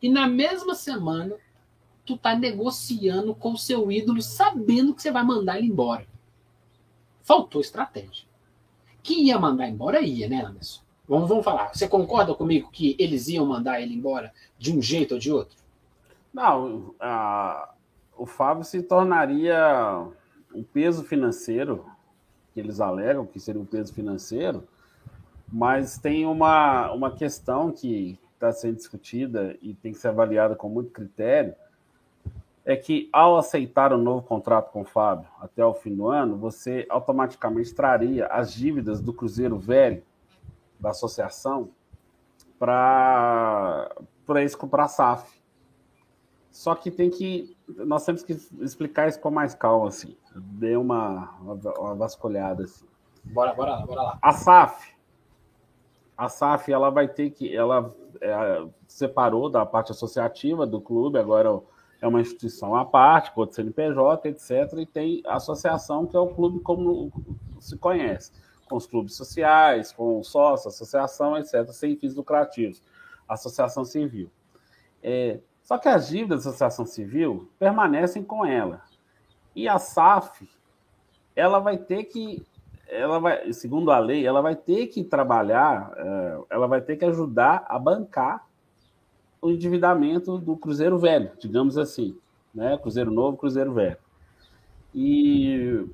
e 0.02 0.10
na 0.10 0.26
mesma 0.26 0.74
semana 0.74 1.36
tu 2.04 2.18
tá 2.18 2.36
negociando 2.36 3.34
com 3.34 3.52
o 3.52 3.58
seu 3.58 3.90
ídolo 3.90 4.20
sabendo 4.20 4.94
que 4.94 5.00
você 5.00 5.10
vai 5.10 5.24
mandar 5.24 5.56
ele 5.56 5.68
embora. 5.68 6.06
Faltou 7.24 7.60
estratégia. 7.60 8.26
Que 9.02 9.14
ia 9.24 9.38
mandar 9.38 9.66
embora, 9.66 10.00
ia, 10.00 10.28
né, 10.28 10.44
Anderson? 10.44 10.82
Vamos, 11.08 11.28
vamos 11.28 11.44
falar. 11.44 11.74
Você 11.74 11.88
concorda 11.88 12.34
comigo 12.34 12.70
que 12.70 12.94
eles 12.98 13.28
iam 13.28 13.46
mandar 13.46 13.80
ele 13.80 13.94
embora 13.94 14.32
de 14.58 14.76
um 14.76 14.80
jeito 14.80 15.14
ou 15.14 15.18
de 15.18 15.32
outro? 15.32 15.56
Não, 16.32 16.94
a, 17.00 17.72
o 18.16 18.26
Fábio 18.26 18.62
se 18.62 18.82
tornaria 18.82 20.06
um 20.54 20.62
peso 20.62 21.02
financeiro, 21.02 21.86
que 22.52 22.60
eles 22.60 22.80
alegam 22.80 23.26
que 23.26 23.40
seria 23.40 23.60
um 23.60 23.66
peso 23.66 23.92
financeiro, 23.92 24.66
mas 25.50 25.98
tem 25.98 26.26
uma, 26.26 26.92
uma 26.92 27.10
questão 27.10 27.72
que 27.72 28.18
está 28.34 28.52
sendo 28.52 28.76
discutida 28.76 29.56
e 29.62 29.74
tem 29.74 29.92
que 29.92 29.98
ser 29.98 30.08
avaliada 30.08 30.54
com 30.54 30.68
muito 30.68 30.90
critério, 30.90 31.54
é 32.64 32.76
que 32.76 33.10
ao 33.12 33.36
aceitar 33.36 33.92
um 33.92 33.98
novo 33.98 34.22
contrato 34.26 34.72
com 34.72 34.80
o 34.80 34.84
Fábio 34.84 35.28
até 35.38 35.64
o 35.64 35.74
fim 35.74 35.94
do 35.94 36.08
ano, 36.08 36.36
você 36.36 36.86
automaticamente 36.88 37.74
traria 37.74 38.26
as 38.26 38.52
dívidas 38.52 39.00
do 39.00 39.12
Cruzeiro 39.12 39.58
Velho, 39.58 40.02
da 40.80 40.90
associação, 40.90 41.70
para 42.58 43.90
a 44.78 44.88
SAF. 44.88 45.42
Só 46.50 46.74
que 46.74 46.90
tem 46.90 47.10
que. 47.10 47.56
Nós 47.68 48.04
temos 48.04 48.22
que 48.22 48.32
explicar 48.60 49.08
isso 49.08 49.20
com 49.20 49.30
mais 49.30 49.54
calma, 49.54 49.88
assim. 49.88 50.16
Dê 50.34 50.76
uma, 50.76 51.34
uma 51.40 51.94
vasculhada, 51.96 52.62
assim. 52.62 52.86
Bora, 53.24 53.52
bora 53.54 53.72
lá, 53.72 53.86
bora 53.86 54.02
lá. 54.02 54.18
A 54.22 54.32
SAF. 54.32 54.94
A 56.16 56.28
SAF, 56.28 56.72
ela 56.72 56.90
vai 56.90 57.08
ter 57.08 57.30
que. 57.30 57.54
Ela 57.54 57.92
é, 58.20 58.66
separou 58.86 59.50
da 59.50 59.66
parte 59.66 59.90
associativa 59.90 60.64
do 60.64 60.80
clube, 60.80 61.18
agora 61.18 61.60
é 62.04 62.06
uma 62.06 62.20
instituição 62.20 62.76
à 62.76 62.84
parte, 62.84 63.32
com 63.32 63.40
o 63.40 63.50
CNPJ, 63.50 64.28
etc. 64.28 64.78
E 64.78 64.84
tem 64.84 65.22
a 65.26 65.36
associação, 65.36 66.06
que 66.06 66.14
é 66.14 66.20
o 66.20 66.28
clube 66.28 66.60
como 66.60 67.10
se 67.58 67.78
conhece, 67.78 68.30
com 68.68 68.76
os 68.76 68.86
clubes 68.86 69.16
sociais, 69.16 69.90
com 69.90 70.22
sócio, 70.22 70.68
associação, 70.68 71.38
etc., 71.38 71.66
sem 71.70 71.96
fins 71.96 72.14
lucrativos. 72.14 72.82
Associação 73.26 73.86
civil. 73.86 74.30
É, 75.02 75.40
só 75.62 75.78
que 75.78 75.88
as 75.88 76.08
dívidas 76.08 76.44
da 76.44 76.50
associação 76.50 76.84
civil 76.84 77.50
permanecem 77.58 78.22
com 78.22 78.44
ela. 78.44 78.82
E 79.56 79.66
a 79.66 79.78
SAF, 79.78 80.46
ela 81.34 81.58
vai 81.58 81.78
ter 81.78 82.04
que, 82.04 82.46
ela 82.86 83.18
vai, 83.18 83.50
segundo 83.54 83.90
a 83.90 83.98
lei, 83.98 84.26
ela 84.26 84.42
vai 84.42 84.54
ter 84.54 84.88
que 84.88 85.02
trabalhar, 85.02 85.90
é, 85.96 86.38
ela 86.50 86.66
vai 86.66 86.82
ter 86.82 86.98
que 86.98 87.04
ajudar 87.06 87.64
a 87.66 87.78
bancar 87.78 88.43
o 89.44 89.50
endividamento 89.50 90.38
do 90.38 90.56
Cruzeiro 90.56 90.98
Velho, 90.98 91.30
digamos 91.38 91.76
assim, 91.76 92.16
né? 92.54 92.78
Cruzeiro 92.78 93.10
Novo, 93.10 93.36
Cruzeiro 93.36 93.74
Velho. 93.74 93.98
E 94.94 95.86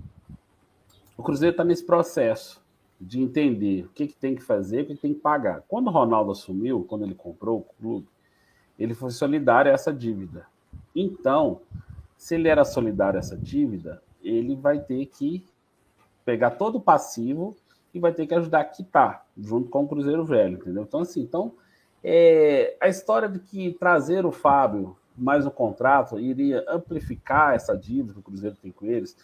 o 1.16 1.22
Cruzeiro 1.22 1.52
está 1.52 1.64
nesse 1.64 1.84
processo 1.84 2.62
de 3.00 3.20
entender 3.20 3.86
o 3.86 3.88
que, 3.88 4.06
que 4.06 4.14
tem 4.14 4.36
que 4.36 4.42
fazer, 4.42 4.82
o 4.82 4.86
que, 4.86 4.94
que 4.94 5.00
tem 5.00 5.14
que 5.14 5.20
pagar. 5.20 5.64
Quando 5.66 5.88
o 5.88 5.90
Ronaldo 5.90 6.30
assumiu, 6.30 6.84
quando 6.88 7.04
ele 7.04 7.14
comprou 7.14 7.58
o 7.58 7.82
clube, 7.82 8.06
ele 8.78 8.94
foi 8.94 9.10
solidário 9.10 9.72
a 9.72 9.74
essa 9.74 9.92
dívida. 9.92 10.46
Então, 10.94 11.60
se 12.16 12.36
ele 12.36 12.46
era 12.46 12.64
solidário 12.64 13.18
a 13.18 13.20
essa 13.20 13.36
dívida, 13.36 14.00
ele 14.22 14.54
vai 14.54 14.78
ter 14.78 15.06
que 15.06 15.44
pegar 16.24 16.52
todo 16.52 16.76
o 16.76 16.80
passivo 16.80 17.56
e 17.92 17.98
vai 17.98 18.12
ter 18.12 18.28
que 18.28 18.34
ajudar 18.34 18.60
a 18.60 18.64
quitar. 18.64 19.26
junto 19.36 19.68
com 19.70 19.82
o 19.82 19.88
Cruzeiro 19.88 20.24
Velho, 20.24 20.58
entendeu? 20.58 20.84
Então, 20.84 21.00
assim, 21.00 21.22
então, 21.22 21.52
é, 22.02 22.76
a 22.80 22.88
história 22.88 23.28
de 23.28 23.38
que 23.38 23.72
trazer 23.72 24.24
o 24.24 24.32
Fábio 24.32 24.96
mais 25.16 25.44
o 25.44 25.50
contrato 25.50 26.18
iria 26.18 26.64
amplificar 26.68 27.54
essa 27.54 27.76
dívida 27.76 28.14
que 28.14 28.20
o 28.20 28.22
Cruzeiro 28.22 28.56
tem 28.56 28.72
com 28.72 28.86
eles, 28.86 29.16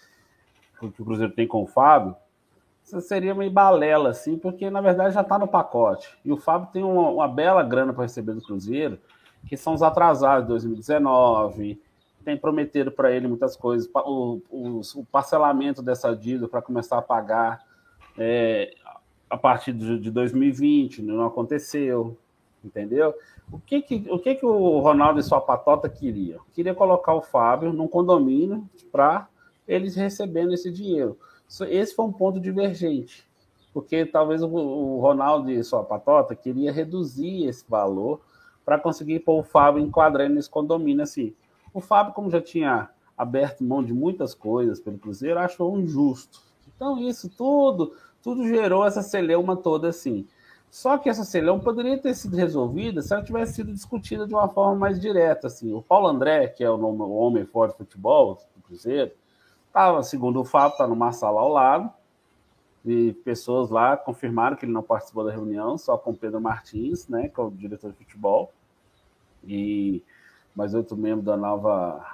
que 0.79 0.87
o 0.87 1.05
Cruzeiro 1.05 1.33
tem 1.33 1.49
com 1.49 1.63
o 1.63 1.67
Fábio, 1.67 2.15
isso 2.85 3.01
seria 3.01 3.35
meio 3.35 3.51
balela, 3.51 4.11
assim, 4.11 4.39
porque 4.39 4.71
na 4.71 4.81
verdade 4.81 5.15
já 5.15 5.23
está 5.23 5.39
no 5.39 5.49
pacote. 5.49 6.09
E 6.25 6.31
o 6.31 6.37
Fábio 6.37 6.69
tem 6.73 6.85
uma, 6.85 7.11
uma 7.11 7.27
bela 7.27 7.63
grana 7.63 7.93
para 7.93 8.03
receber 8.03 8.35
do 8.35 8.43
Cruzeiro, 8.43 8.99
que 9.49 9.57
são 9.57 9.75
os 9.75 9.83
atrasados 9.83 10.43
de 10.43 10.49
2019, 10.49 11.81
tem 12.25 12.37
prometido 12.37 12.91
para 12.91 13.11
ele 13.13 13.29
muitas 13.29 13.57
coisas, 13.57 13.89
o, 13.95 14.41
o, 14.51 14.81
o 14.97 15.05
parcelamento 15.07 15.81
dessa 15.81 16.15
dívida 16.15 16.49
para 16.49 16.61
começar 16.61 16.99
a 16.99 17.03
pagar 17.03 17.65
é, 18.19 18.75
a 19.31 19.37
partir 19.37 19.73
de, 19.73 19.99
de 19.99 20.11
2020, 20.11 21.03
não 21.03 21.25
aconteceu, 21.25 22.19
entendeu? 22.65 23.15
O 23.51 23.59
que 23.59 23.81
que 23.81 24.07
o, 24.11 24.19
que 24.19 24.35
que 24.35 24.47
o 24.47 24.79
Ronaldo 24.81 25.21
e 25.21 25.23
sua 25.23 25.41
patota 25.41 25.89
queria? 25.89 26.39
Queria 26.53 26.75
colocar 26.75 27.15
o 27.15 27.23
Fábio 27.23 27.73
num 27.73 27.89
condomínio 27.89 28.69
para 28.91 29.29
eles 29.67 29.95
recebendo 29.95 30.53
esse 30.53 30.71
dinheiro. 30.71 31.19
Esse 31.69 31.95
foi 31.95 32.05
um 32.05 32.13
ponto 32.13 32.41
divergente, 32.41 33.25
porque 33.73 34.05
talvez 34.05 34.43
o, 34.43 34.49
o 34.49 35.01
Ronaldo 35.01 35.51
e 35.51 35.63
sua 35.63 35.85
patota 35.85 36.35
queria 36.35 36.73
reduzir 36.73 37.47
esse 37.47 37.65
valor 37.69 38.21
para 38.65 38.79
conseguir 38.79 39.21
pôr 39.21 39.39
o 39.39 39.45
Fábio 39.45 39.81
enquadrando 39.81 40.35
nesse 40.35 40.51
condomínio 40.51 41.05
assim. 41.05 41.33
O 41.73 41.81
Fábio, 41.81 42.13
como 42.13 42.31
já 42.31 42.41
tinha 42.41 42.91
aberto 43.17 43.63
mão 43.63 43.83
de 43.83 43.95
muitas 43.95 44.35
coisas 44.35 44.81
pelo 44.81 44.99
Cruzeiro, 44.99 45.39
achou 45.39 45.79
injusto. 45.79 46.41
Então, 46.75 46.99
isso 46.99 47.29
tudo, 47.29 47.95
tudo 48.23 48.47
gerou 48.47 48.85
essa 48.85 49.03
celeuma 49.03 49.57
toda 49.57 49.89
assim. 49.89 50.27
Só 50.71 50.99
que 50.99 51.09
essa 51.09 51.25
celeuma 51.25 51.63
poderia 51.63 51.99
ter 51.99 52.15
sido 52.15 52.37
resolvida 52.37 53.01
se 53.01 53.15
ela 53.15 53.25
tivesse 53.25 53.55
sido 53.55 53.73
discutida 53.73 54.27
de 54.27 54.35
uma 54.35 54.49
forma 54.49 54.77
mais 54.77 55.01
direta. 55.01 55.47
Assim. 55.47 55.73
O 55.73 55.81
Paulo 55.81 56.07
André, 56.07 56.49
que 56.49 56.63
é 56.63 56.71
o, 56.71 56.77
nome, 56.77 57.01
o 57.01 57.15
homem 57.15 57.45
forte 57.47 57.73
de 57.73 57.79
futebol 57.79 58.35
do 58.55 58.63
Cruzeiro, 58.63 59.13
estava, 59.67 60.03
segundo 60.03 60.41
o 60.41 60.45
Fábio, 60.45 60.73
está 60.73 60.87
numa 60.87 61.13
sala 61.13 61.41
ao 61.41 61.49
lado, 61.49 61.91
e 62.85 63.13
pessoas 63.25 63.69
lá 63.69 63.97
confirmaram 63.97 64.57
que 64.57 64.65
ele 64.65 64.73
não 64.73 64.83
participou 64.83 65.25
da 65.25 65.33
reunião, 65.33 65.77
só 65.77 65.99
com 65.99 66.15
Pedro 66.15 66.41
Martins, 66.41 67.09
né, 67.09 67.29
que 67.29 67.41
é 67.41 67.43
o 67.43 67.51
diretor 67.51 67.91
de 67.91 67.99
futebol, 67.99 68.53
e 69.45 70.03
mais 70.55 70.73
outro 70.73 70.97
membro 70.97 71.25
da 71.25 71.37
nova, 71.37 72.05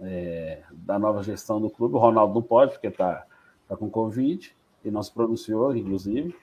é, 0.00 0.62
da 0.72 0.98
nova 0.98 1.22
gestão 1.22 1.60
do 1.60 1.70
clube. 1.70 1.94
O 1.94 1.98
Ronaldo 1.98 2.34
não 2.34 2.42
pode, 2.42 2.72
porque 2.72 2.88
está 2.88 3.24
tá 3.68 3.76
com 3.76 3.88
Covid, 3.88 4.54
e 4.84 4.90
não 4.90 5.02
se 5.02 5.12
pronunciou, 5.12 5.76
inclusive. 5.76 6.34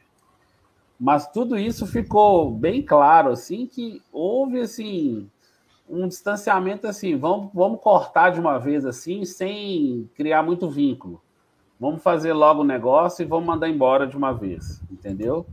Mas 0.99 1.27
tudo 1.27 1.57
isso 1.57 1.87
ficou 1.87 2.51
bem 2.51 2.81
claro, 2.81 3.29
assim, 3.29 3.65
que 3.65 4.01
houve, 4.11 4.59
assim, 4.59 5.29
um 5.89 6.07
distanciamento, 6.07 6.85
assim, 6.85 7.15
vamos, 7.15 7.49
vamos 7.53 7.79
cortar 7.79 8.31
de 8.31 8.39
uma 8.39 8.57
vez, 8.57 8.85
assim, 8.85 9.23
sem 9.23 10.09
criar 10.15 10.43
muito 10.43 10.69
vínculo. 10.69 11.21
Vamos 11.79 12.03
fazer 12.03 12.33
logo 12.33 12.61
o 12.61 12.65
negócio 12.65 13.23
e 13.23 13.25
vamos 13.25 13.47
mandar 13.47 13.69
embora 13.69 14.05
de 14.05 14.17
uma 14.17 14.33
vez, 14.33 14.81
entendeu? 14.91 15.45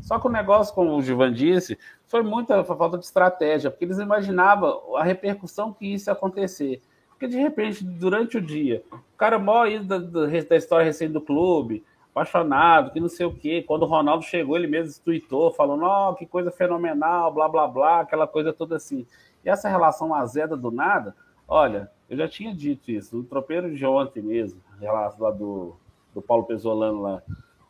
Só 0.00 0.18
que 0.18 0.26
o 0.26 0.30
negócio, 0.30 0.74
como 0.74 0.96
o 0.96 1.02
Givan 1.02 1.32
disse, 1.32 1.78
foi 2.06 2.22
muita 2.22 2.64
falta 2.64 2.96
de 2.96 3.04
estratégia, 3.04 3.70
porque 3.70 3.84
eles 3.84 3.98
imaginavam 3.98 4.96
a 4.96 5.04
repercussão 5.04 5.72
que 5.72 5.86
isso 5.94 6.08
ia 6.08 6.14
acontecer. 6.14 6.80
Porque, 7.10 7.28
de 7.28 7.36
repente, 7.36 7.84
durante 7.84 8.38
o 8.38 8.40
dia, 8.40 8.82
o 8.90 9.16
cara 9.16 9.38
maior 9.38 9.82
da, 9.82 9.98
da 9.98 10.56
história 10.56 10.84
recente 10.84 11.12
do 11.12 11.20
clube, 11.20 11.84
apaixonado, 12.14 12.92
que 12.92 13.00
não 13.00 13.08
sei 13.08 13.26
o 13.26 13.34
quê. 13.34 13.62
Quando 13.66 13.82
o 13.82 13.86
Ronaldo 13.86 14.24
chegou, 14.24 14.56
ele 14.56 14.68
mesmo 14.68 15.02
tweetou, 15.04 15.52
falando, 15.52 15.84
oh, 15.84 16.14
que 16.14 16.24
coisa 16.24 16.52
fenomenal, 16.52 17.34
blá, 17.34 17.48
blá, 17.48 17.66
blá, 17.66 18.00
aquela 18.00 18.26
coisa 18.26 18.52
toda 18.52 18.76
assim. 18.76 19.04
E 19.44 19.50
essa 19.50 19.68
relação 19.68 20.14
azeda 20.14 20.56
do 20.56 20.70
nada, 20.70 21.14
olha, 21.48 21.90
eu 22.08 22.16
já 22.16 22.28
tinha 22.28 22.54
dito 22.54 22.90
isso, 22.90 23.16
no 23.16 23.24
tropeiro 23.24 23.74
de 23.74 23.84
ontem 23.84 24.22
mesmo, 24.22 24.60
lá 24.80 25.30
do, 25.32 25.74
do 26.14 26.22
Paulo 26.22 26.44
Pesolano 26.44 27.02
lá. 27.02 27.22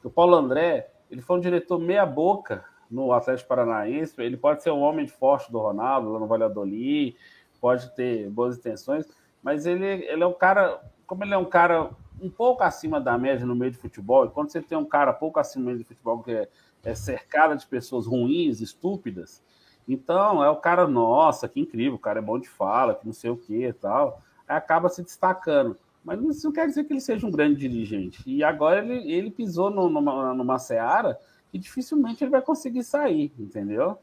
O 0.03 0.11
Paulo 0.11 0.35
André, 0.35 0.91
ele 1.11 1.23
foi 1.23 1.39
um 1.39 1.41
diretor 1.41 1.79
meia 1.79 2.05
boca 2.05 2.65
no 2.91 3.13
Atlético 3.13 3.49
Paranaense, 3.49 4.21
ele 4.21 4.37
pode 4.37 4.63
ser 4.63 4.71
um 4.71 4.83
homem 4.83 5.09
forte 5.09 5.51
do 5.51 5.59
Ronaldo, 5.59 6.13
lá 6.13 6.19
no 6.19 6.27
Valladolid, 6.27 7.17
pode 7.59 7.91
ter 7.97 8.29
boas 8.29 8.59
intenções, 8.59 9.09
mas 9.43 9.65
ele, 9.65 9.87
ele 9.87 10.23
é 10.23 10.27
um 10.27 10.35
cara, 10.35 10.83
como 11.07 11.25
ele 11.25 11.33
é 11.33 11.39
um 11.39 11.47
cara 11.47 11.91
um 12.21 12.31
pouco 12.31 12.63
acima 12.63 13.01
da 13.01 13.19
média 13.19 13.47
no 13.47 13.55
meio 13.55 13.73
de 13.73 13.79
futebol, 13.79 14.25
e 14.25 14.31
quando 14.31 14.51
você 14.51 14.61
tem 14.61 14.79
um 14.79 14.85
cara 14.85 15.13
pouco 15.13 15.39
acima 15.39 15.65
do 15.65 15.67
meio 15.67 15.79
de 15.79 15.85
futebol 15.85 16.23
que 16.23 16.31
é, 16.33 16.49
é 16.85 16.95
cercado 16.95 17.57
de 17.57 17.67
pessoas 17.67 18.07
ruins, 18.07 18.61
estúpidas, 18.61 19.43
então 19.87 20.43
é 20.43 20.49
o 20.49 20.57
cara, 20.57 20.87
nossa, 20.87 21.49
que 21.49 21.61
incrível, 21.61 21.95
o 21.95 21.99
cara 21.99 22.19
é 22.19 22.23
bom 22.23 22.39
de 22.39 22.49
fala, 22.49 22.95
que 22.95 23.07
não 23.07 23.13
sei 23.13 23.31
o 23.31 23.37
que 23.37 23.67
e 23.67 23.73
tal, 23.73 24.23
acaba 24.49 24.89
se 24.89 25.03
destacando. 25.03 25.77
Mas 26.03 26.21
isso 26.23 26.47
não 26.47 26.53
quer 26.53 26.67
dizer 26.67 26.85
que 26.85 26.93
ele 26.93 27.01
seja 27.01 27.27
um 27.27 27.31
grande 27.31 27.57
dirigente. 27.57 28.23
E 28.27 28.45
agora 28.45 28.85
ele, 28.85 29.11
ele 29.11 29.31
pisou 29.31 29.71
no, 29.71 29.89
numa, 29.89 30.35
numa 30.35 30.59
seara 30.59 31.19
que 31.51 31.59
dificilmente 31.59 32.23
ele 32.23 32.31
vai 32.31 32.43
conseguir 32.43 32.83
sair, 32.83 33.33
entendeu? 33.39 33.99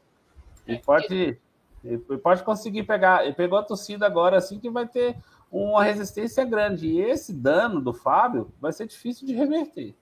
Ele 0.66 0.78
pode, 0.78 1.38
ele 1.84 1.98
pode 1.98 2.42
conseguir 2.42 2.84
pegar. 2.84 3.24
Ele 3.24 3.34
pegou 3.34 3.58
a 3.58 3.62
torcida 3.62 4.04
agora 4.04 4.36
assim 4.36 4.58
que 4.58 4.70
vai 4.70 4.86
ter 4.86 5.16
uma 5.52 5.84
resistência 5.84 6.44
grande. 6.44 6.88
E 6.88 7.00
esse 7.00 7.32
dano 7.32 7.80
do 7.80 7.92
Fábio 7.92 8.50
vai 8.58 8.72
ser 8.72 8.86
difícil 8.86 9.26
de 9.26 9.34
reverter. 9.34 9.94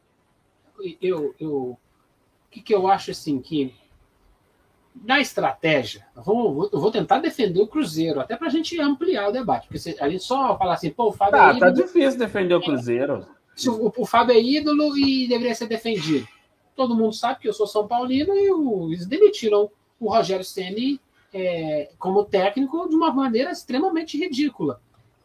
Eu, 1.03 1.35
eu, 1.39 1.53
o 1.53 1.79
que, 2.51 2.63
que 2.63 2.75
eu 2.75 2.87
acho 2.89 3.11
assim 3.11 3.41
que 3.41 3.75
na 5.05 5.21
estratégia, 5.21 6.07
vamos, 6.15 6.71
eu 6.73 6.81
vou 6.81 6.91
tentar 6.91 7.19
defender 7.19 7.61
o 7.61 7.67
Cruzeiro, 7.67 8.21
até 8.21 8.37
para 8.37 8.49
a 8.49 8.51
gente 8.51 8.81
ampliar 8.81 9.29
o 9.29 9.33
debate, 9.33 9.67
porque 9.67 9.79
se, 9.79 9.97
a 10.01 10.09
gente 10.09 10.25
só 10.25 10.57
falar 10.59 10.75
assim, 10.75 10.91
pô, 10.91 11.09
o 11.09 11.13
Fábio 11.13 11.33
tá, 11.33 11.47
é 11.47 11.57
ídolo. 11.57 11.61
Tá 11.61 11.71
difícil 11.71 12.19
defender 12.19 12.55
o 12.55 12.61
Cruzeiro. 12.61 13.27
É, 13.65 13.69
o, 13.71 13.93
o, 13.97 14.07
Fábio 14.07 14.35
é 14.35 14.41
ídolo 14.41 14.97
e 14.97 15.29
deveria 15.29 15.55
ser 15.55 15.69
defendido. 15.69 16.27
Todo 16.75 16.97
mundo 16.97 17.13
sabe 17.13 17.41
que 17.41 17.49
eu 17.49 17.53
sou 17.53 17.67
São 17.67 17.87
Paulino 17.87 18.35
e 18.35 18.51
o, 18.51 18.89
eles 18.89 19.07
demitiram 19.07 19.71
o 19.99 20.11
Rogério 20.11 20.45
Ceni 20.45 21.01
é, 21.33 21.91
como 21.99 22.25
técnico 22.25 22.89
de 22.89 22.97
uma 22.97 23.13
maneira 23.13 23.51
extremamente 23.51 24.19
ridícula. 24.19 24.81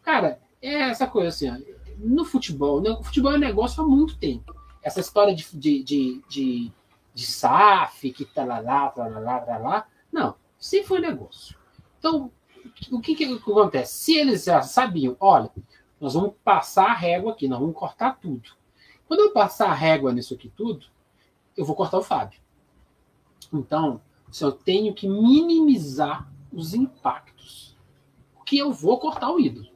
Cara, 0.06 0.40
é 0.62 0.90
essa 0.90 1.08
coisa 1.08 1.30
assim, 1.30 1.50
ó, 1.50 1.58
no 1.98 2.24
futebol, 2.24 2.80
né, 2.80 2.92
o 2.92 3.04
futebol 3.04 3.34
é 3.34 3.36
um 3.36 3.40
negócio 3.40 3.84
há 3.84 3.86
muito 3.86 4.18
tempo. 4.18 4.56
Essa 4.82 5.02
história 5.02 5.36
de, 5.36 5.44
de, 5.58 5.84
de, 5.84 6.22
de 6.30 6.74
de 7.16 7.26
SAF, 7.26 8.12
que 8.12 8.26
tá 8.26 8.44
lá, 8.44 8.60
lá, 8.60 8.94
lá, 8.98 9.08
lá, 9.08 9.46
lá, 9.46 9.58
lá. 9.58 9.88
Não, 10.12 10.36
sempre 10.60 10.88
foi 10.90 11.00
negócio. 11.00 11.58
Então, 11.98 12.30
o 12.92 13.00
que, 13.00 13.16
que 13.16 13.24
acontece? 13.24 14.04
Se 14.04 14.18
eles 14.18 14.44
já 14.44 14.62
sabiam, 14.62 15.16
olha, 15.18 15.50
nós 16.00 16.14
vamos 16.14 16.34
passar 16.44 16.88
a 16.88 16.94
régua 16.94 17.32
aqui, 17.32 17.48
nós 17.48 17.60
vamos 17.60 17.74
cortar 17.74 18.20
tudo. 18.20 18.50
Quando 19.08 19.22
eu 19.22 19.32
passar 19.32 19.70
a 19.70 19.74
régua 19.74 20.12
nisso 20.12 20.34
aqui 20.34 20.50
tudo, 20.50 20.86
eu 21.56 21.64
vou 21.64 21.76
cortar 21.76 22.00
o 22.00 22.04
Fábio. 22.04 22.40
Então, 23.54 24.02
se 24.30 24.44
eu 24.44 24.52
tenho 24.52 24.94
que 24.94 25.08
minimizar 25.08 26.30
os 26.52 26.74
impactos, 26.74 27.78
que 28.46 28.58
eu 28.58 28.74
vou 28.74 29.00
cortar 29.00 29.32
o 29.32 29.40
ídolo. 29.40 29.70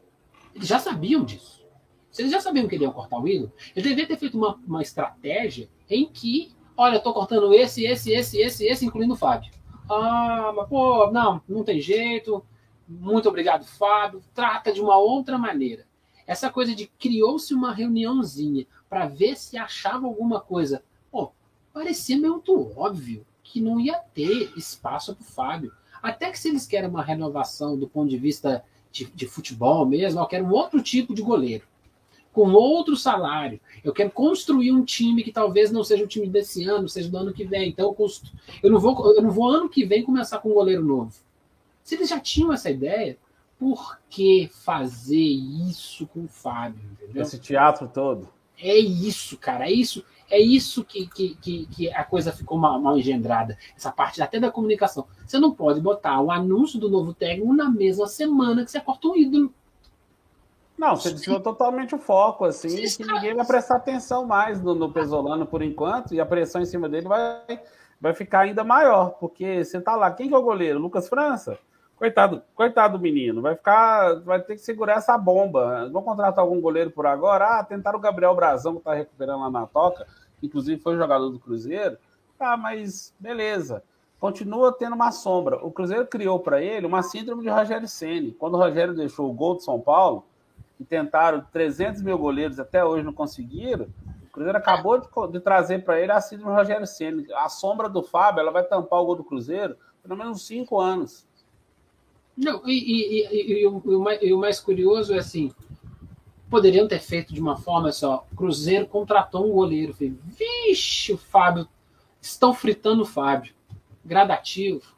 Eles 0.60 0.68
já 0.68 0.78
sabiam 0.78 1.24
disso. 1.24 1.66
Se 2.12 2.22
eles 2.22 2.32
já 2.32 2.42
sabiam 2.42 2.68
que 2.68 2.76
ele 2.76 2.84
ia 2.84 2.92
cortar 2.92 3.20
o 3.20 3.28
ídolo, 3.28 3.52
ele 3.76 3.84
deveria 3.84 4.08
ter 4.08 4.18
feito 4.18 4.38
uma, 4.38 4.60
uma 4.68 4.82
estratégia 4.82 5.70
em 5.90 6.06
que 6.06 6.54
Olha, 6.82 6.96
eu 6.96 7.02
tô 7.02 7.14
cortando 7.14 7.54
esse, 7.54 7.86
esse, 7.86 8.14
esse, 8.14 8.40
esse, 8.40 8.66
esse, 8.66 8.86
incluindo 8.86 9.14
o 9.14 9.18
Fábio. 9.18 9.52
Ah, 9.90 10.54
mas 10.56 10.70
pô, 10.70 11.12
não, 11.12 11.42
não 11.46 11.62
tem 11.62 11.82
jeito. 11.82 12.42
Muito 12.88 13.28
obrigado, 13.28 13.66
Fábio. 13.66 14.24
Trata 14.34 14.72
de 14.72 14.80
uma 14.80 14.98
outra 14.98 15.38
maneira. 15.38 15.86
Essa 16.26 16.50
coisa 16.50 16.74
de 16.74 16.88
criou-se 16.88 17.54
uma 17.54 17.74
reuniãozinha 17.74 18.66
para 18.90 19.08
ver 19.08 19.36
se 19.36 19.58
achava 19.58 20.08
alguma 20.08 20.40
coisa. 20.40 20.82
Pô, 21.12 21.34
parecia 21.74 22.18
muito 22.18 22.72
óbvio 22.80 23.26
que 23.44 23.60
não 23.60 23.78
ia 23.78 23.98
ter 24.14 24.54
espaço 24.56 25.14
para 25.14 25.22
o 25.22 25.26
Fábio. 25.26 25.74
Até 26.02 26.32
que 26.32 26.40
se 26.40 26.48
eles 26.48 26.66
querem 26.66 26.90
uma 26.90 27.04
renovação 27.04 27.78
do 27.78 27.90
ponto 27.90 28.10
de 28.10 28.18
vista 28.18 28.64
de, 28.92 29.06
de 29.06 29.28
futebol 29.28 29.86
mesmo, 29.86 30.20
eu 30.20 30.26
quero 30.26 30.46
um 30.46 30.52
outro 30.52 30.82
tipo 30.82 31.14
de 31.14 31.22
goleiro 31.22 31.64
com 32.32 32.52
outro 32.52 32.96
salário. 32.96 33.60
Eu 33.84 33.94
quero 33.94 34.12
construir 34.12 34.72
um 34.72 34.84
time 34.84 35.24
que 35.24 35.32
talvez 35.32 35.72
não 35.72 35.84
seja 35.84 36.04
o 36.04 36.08
time 36.08 36.28
desse 36.28 36.64
ano, 36.66 36.88
seja 36.88 37.10
do 37.10 37.18
ano 37.18 37.34
que 37.34 37.44
vem. 37.44 37.70
Então 37.70 37.88
eu, 37.88 37.94
constru... 37.94 38.32
eu, 38.62 38.72
não, 38.72 38.80
vou, 38.80 39.16
eu 39.16 39.22
não 39.22 39.32
vou 39.32 39.50
ano 39.50 39.70
que 39.70 39.86
vem 39.86 40.04
começar 40.04 40.40
com 40.40 40.50
um 40.50 40.54
goleiro 40.54 40.84
novo. 40.84 41.14
Se 41.84 41.96
eles 41.96 42.10
já 42.10 42.20
tinham 42.20 42.54
essa 42.54 42.70
ideia, 42.70 43.18
por 43.58 44.00
que 44.10 44.50
fazer 44.64 45.18
isso 45.18 46.08
com 46.08 46.26
o 46.26 46.28
Fábio? 46.28 46.80
Entendeu? 46.94 47.24
Esse 47.24 47.40
teatro 47.40 47.90
todo. 47.94 48.30
É 48.58 48.78
isso, 48.78 49.38
cara. 49.38 49.68
É 49.68 49.72
isso, 49.72 50.04
é 50.30 50.40
isso 50.40 50.84
que, 50.84 51.08
que, 51.08 51.36
que, 51.36 51.66
que 51.68 51.92
a 51.92 52.04
coisa 52.04 52.32
ficou 52.32 52.58
mal, 52.58 52.80
mal, 52.80 52.98
engendrada. 52.98 53.58
Essa 53.76 53.92
parte 53.92 54.22
até 54.22 54.40
da 54.40 54.52
comunicação. 54.52 55.08
Você 55.26 55.40
não 55.40 55.52
pode 55.52 55.82
botar 55.82 56.22
o 56.22 56.32
anúncio 56.32 56.80
do 56.80 56.90
novo 56.90 57.14
técnico 57.14 57.54
na 57.54 57.70
mesma 57.70 58.08
semana 58.08 58.64
que 58.64 58.72
você 58.72 58.80
corta 58.80 59.08
um 59.08 59.16
ídolo. 59.16 59.54
Não, 60.78 60.96
você 60.96 61.12
desviou 61.12 61.42
totalmente 61.42 61.94
o 61.94 61.98
foco, 61.98 62.46
assim, 62.46 62.70
que 62.70 63.06
ninguém 63.06 63.36
vai 63.36 63.46
prestar 63.46 63.76
atenção 63.76 64.26
mais 64.26 64.62
no, 64.62 64.74
no 64.74 64.90
Pesolano 64.90 65.46
por 65.46 65.62
enquanto, 65.62 66.14
e 66.14 66.22
a 66.22 66.26
pressão 66.26 66.62
em 66.62 66.66
cima 66.66 66.88
dele 66.88 67.06
vai, 67.06 67.60
vai 68.00 68.14
ficar 68.14 68.42
ainda 68.42 68.64
maior, 68.64 69.10
porque 69.20 69.66
você 69.66 69.82
tá 69.82 69.98
lá, 69.98 70.10
quem 70.10 70.30
que 70.30 70.34
é 70.34 70.38
o 70.38 70.42
goleiro? 70.42 70.80
Lucas 70.80 71.10
França? 71.10 71.60
Coitado, 71.98 72.42
coitado 72.56 72.98
do 72.98 73.02
menino, 73.02 73.42
vai 73.42 73.58
ficar, 73.58 74.22
vai 74.22 74.42
ter 74.42 74.56
que 74.56 74.62
segurar 74.62 74.94
essa 74.94 75.18
bomba. 75.18 75.90
Vão 75.92 76.02
contratar 76.02 76.46
algum 76.46 76.62
goleiro 76.62 76.92
por 76.92 77.06
agora? 77.06 77.60
Ah, 77.60 77.64
tentaram 77.66 78.00
o 78.00 78.02
Gabriel 78.02 78.34
Brazão, 78.34 78.78
que 78.78 78.84
tá 78.84 78.94
recuperando 78.94 79.42
lá 79.42 79.52
na 79.52 79.68
toca, 79.68 80.08
inclusive 80.42 80.82
foi 80.82 80.96
jogador 80.96 81.30
do 81.30 81.40
Cruzeiro. 81.40 81.98
Tá, 82.38 82.56
mas 82.56 83.14
beleza. 83.20 83.84
Continua 84.20 84.74
tendo 84.74 84.96
uma 84.96 85.12
sombra. 85.12 85.66
O 85.66 85.72
Cruzeiro 85.72 86.06
criou 86.06 86.40
para 86.40 86.62
ele 86.62 86.86
uma 86.86 87.02
síndrome 87.02 87.44
de 87.44 87.50
Rogério 87.50 87.88
Ceni. 87.88 88.32
Quando 88.32 88.56
o 88.56 88.58
Rogério 88.58 88.94
deixou 88.94 89.30
o 89.30 89.34
gol 89.34 89.56
de 89.56 89.64
São 89.64 89.80
Paulo, 89.80 90.26
e 90.80 90.86
tentaram 90.86 91.46
300 91.52 92.02
mil 92.02 92.18
goleiros, 92.18 92.60
até 92.60 92.84
hoje 92.84 93.04
não 93.04 93.12
conseguiram, 93.12 93.88
o 94.24 94.32
Cruzeiro 94.32 94.58
acabou 94.58 94.98
de, 94.98 95.08
de 95.32 95.40
trazer 95.40 95.84
para 95.84 96.00
ele 96.00 96.12
a 96.12 96.22
síndrome 96.22 96.54
de 96.54 96.58
Rogério 96.58 96.88
Ceni. 96.88 97.28
A 97.34 97.50
sombra 97.50 97.90
do 97.90 98.02
Fábio, 98.02 98.40
ela 98.40 98.52
vai 98.52 98.64
tampar 98.64 99.02
o 99.02 99.06
gol 99.06 99.16
do 99.16 99.24
Cruzeiro 99.24 99.76
pelo 100.02 100.18
menos 100.18 100.46
cinco 100.46 100.80
anos. 100.80 101.28
Não, 102.38 102.62
e, 102.66 102.72
e, 102.72 103.28
e, 103.32 103.62
e 103.62 103.68
o, 103.68 103.78
o, 103.78 104.40
mais 104.40 104.62
curioso 104.62 105.14
é 105.14 105.18
assim: 105.18 105.52
poderiam 106.50 106.88
ter 106.88 107.00
feito 107.00 107.34
de 107.34 107.40
uma 107.40 107.56
forma 107.56 107.92
só. 107.92 108.26
Cruzeiro 108.36 108.88
contratou 108.88 109.46
um 109.46 109.52
goleiro. 109.52 109.94
Falei, 109.94 110.16
Vixe, 110.26 111.14
o 111.14 111.18
Fábio. 111.18 111.68
Estão 112.22 112.54
fritando 112.54 113.04
o 113.04 113.06
Fábio. 113.06 113.54
Gradativo. 114.04 114.94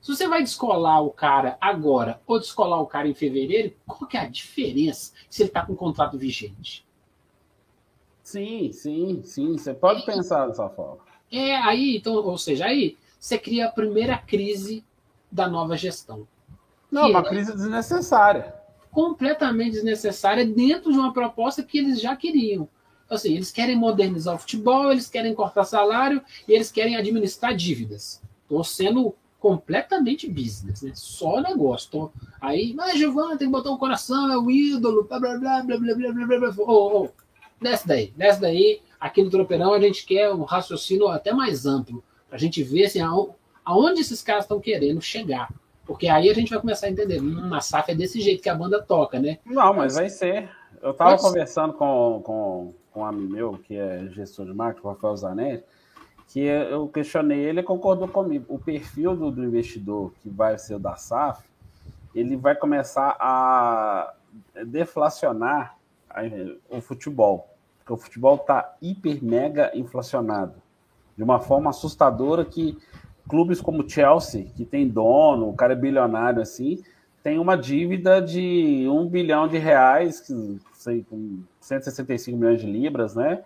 Se 0.00 0.14
você 0.14 0.28
vai 0.28 0.42
descolar 0.42 1.00
o 1.02 1.10
cara 1.10 1.56
agora 1.60 2.20
ou 2.26 2.38
descolar 2.38 2.80
o 2.80 2.86
cara 2.86 3.06
em 3.06 3.14
fevereiro, 3.14 3.72
qual 3.86 4.06
que 4.08 4.16
é 4.16 4.20
a 4.20 4.28
diferença 4.28 5.12
se 5.30 5.42
ele 5.42 5.50
está 5.50 5.64
com 5.64 5.72
um 5.74 5.76
contrato 5.76 6.18
vigente? 6.18 6.84
Sim, 8.22 8.72
sim, 8.72 9.22
sim. 9.24 9.52
Você 9.56 9.72
pode 9.72 10.04
pensar 10.04 10.48
dessa 10.48 10.68
forma. 10.68 10.98
É, 11.30 11.56
aí, 11.56 11.96
então, 11.96 12.14
ou 12.14 12.36
seja, 12.36 12.66
aí 12.66 12.96
você 13.18 13.38
cria 13.38 13.66
a 13.66 13.70
primeira 13.70 14.18
crise 14.18 14.84
da 15.30 15.48
nova 15.48 15.76
gestão. 15.76 16.26
Não, 16.90 17.08
uma 17.08 17.20
é 17.20 17.28
crise 17.28 17.52
desnecessária. 17.52 18.61
Completamente 18.92 19.72
desnecessária 19.72 20.46
dentro 20.46 20.92
de 20.92 20.98
uma 20.98 21.12
proposta 21.12 21.64
que 21.64 21.78
eles 21.78 22.00
já 22.00 22.14
queriam. 22.14 22.68
Então, 23.04 23.16
assim, 23.16 23.34
eles 23.34 23.50
querem 23.50 23.74
modernizar 23.76 24.36
o 24.36 24.38
futebol, 24.38 24.92
eles 24.92 25.08
querem 25.10 25.34
cortar 25.34 25.64
salário 25.64 26.22
e 26.46 26.52
eles 26.52 26.70
querem 26.70 26.94
administrar 26.94 27.56
dívidas. 27.56 28.22
Estou 28.44 28.62
sendo 28.62 29.14
completamente 29.40 30.30
business, 30.30 30.82
né? 30.82 30.92
Só 30.94 31.40
negócio. 31.40 31.90
Tô... 31.90 32.12
Aí, 32.40 32.72
mas 32.74 32.96
Giovanni 32.96 33.36
tem 33.36 33.48
que 33.48 33.52
botar 33.52 33.72
um 33.72 33.76
coração, 33.76 34.30
é 34.30 34.38
o 34.38 34.48
ídolo, 34.48 35.02
blá 35.04 35.18
blá 35.18 35.36
blá 35.36 35.62
blá 35.62 35.76
blá 35.78 35.94
blá 35.94 36.26
blá 36.26 36.38
blá. 36.38 36.54
Oh, 36.58 37.04
oh. 37.04 37.08
Desce 37.60 37.86
daí, 37.86 38.12
desce 38.16 38.40
daí. 38.40 38.80
Aqui 39.00 39.20
no 39.20 39.30
Tropeirão 39.30 39.74
a 39.74 39.80
gente 39.80 40.06
quer 40.06 40.32
um 40.32 40.44
raciocínio 40.44 41.08
até 41.08 41.32
mais 41.32 41.66
amplo, 41.66 42.04
para 42.28 42.36
a 42.36 42.40
gente 42.40 42.62
ver 42.62 42.84
assim, 42.84 43.00
aonde 43.64 44.00
esses 44.00 44.22
caras 44.22 44.44
estão 44.44 44.60
querendo 44.60 45.00
chegar. 45.00 45.52
Porque 45.92 46.08
aí 46.08 46.30
a 46.30 46.34
gente 46.34 46.48
vai 46.48 46.58
começar 46.58 46.86
a 46.86 46.90
entender, 46.90 47.20
hum, 47.20 47.52
a 47.52 47.60
SAF 47.60 47.92
é 47.92 47.94
desse 47.94 48.18
jeito 48.18 48.42
que 48.42 48.48
a 48.48 48.54
banda 48.54 48.80
toca, 48.80 49.20
né? 49.20 49.38
Não, 49.44 49.74
mas 49.74 49.94
vai 49.94 50.08
ser. 50.08 50.48
Eu 50.80 50.92
estava 50.92 51.18
conversando 51.18 51.74
com, 51.74 52.22
com, 52.24 52.74
com 52.90 53.00
um 53.00 53.04
amigo 53.04 53.30
meu, 53.30 53.58
que 53.58 53.76
é 53.76 54.08
gestor 54.08 54.46
de 54.46 54.54
marketing, 54.54 54.86
o 54.86 54.90
Rafael 54.90 55.16
Zanetti, 55.18 55.64
que 56.28 56.40
eu 56.40 56.88
questionei 56.88 57.40
ele 57.40 57.60
e 57.60 57.62
concordou 57.62 58.08
comigo. 58.08 58.46
O 58.48 58.58
perfil 58.58 59.14
do, 59.14 59.30
do, 59.30 59.44
investidor 59.44 60.14
que 60.22 60.30
vai 60.30 60.56
ser 60.56 60.76
o 60.76 60.78
da 60.78 60.96
SAF, 60.96 61.44
ele 62.14 62.36
vai 62.36 62.54
começar 62.54 63.14
a 63.20 64.14
deflacionar 64.64 65.76
o 66.70 66.80
futebol. 66.80 67.50
Porque 67.80 67.92
o 67.92 67.98
futebol 67.98 68.36
está 68.36 68.76
hiper 68.80 69.22
mega 69.22 69.70
inflacionado. 69.74 70.54
De 71.14 71.22
uma 71.22 71.38
forma 71.38 71.68
assustadora 71.68 72.46
que 72.46 72.78
clubes 73.32 73.62
como 73.62 73.88
Chelsea, 73.88 74.44
que 74.54 74.62
tem 74.62 74.86
dono, 74.86 75.48
o 75.48 75.54
cara 75.54 75.72
é 75.72 75.76
bilionário 75.76 76.42
assim, 76.42 76.82
tem 77.22 77.38
uma 77.38 77.56
dívida 77.56 78.20
de 78.20 78.86
um 78.90 79.08
bilhão 79.08 79.48
de 79.48 79.56
reais, 79.56 80.20
que, 80.20 80.60
sei, 80.74 81.02
com 81.08 81.40
165 81.58 82.36
milhões 82.36 82.60
de 82.60 82.66
libras, 82.66 83.14
né? 83.14 83.42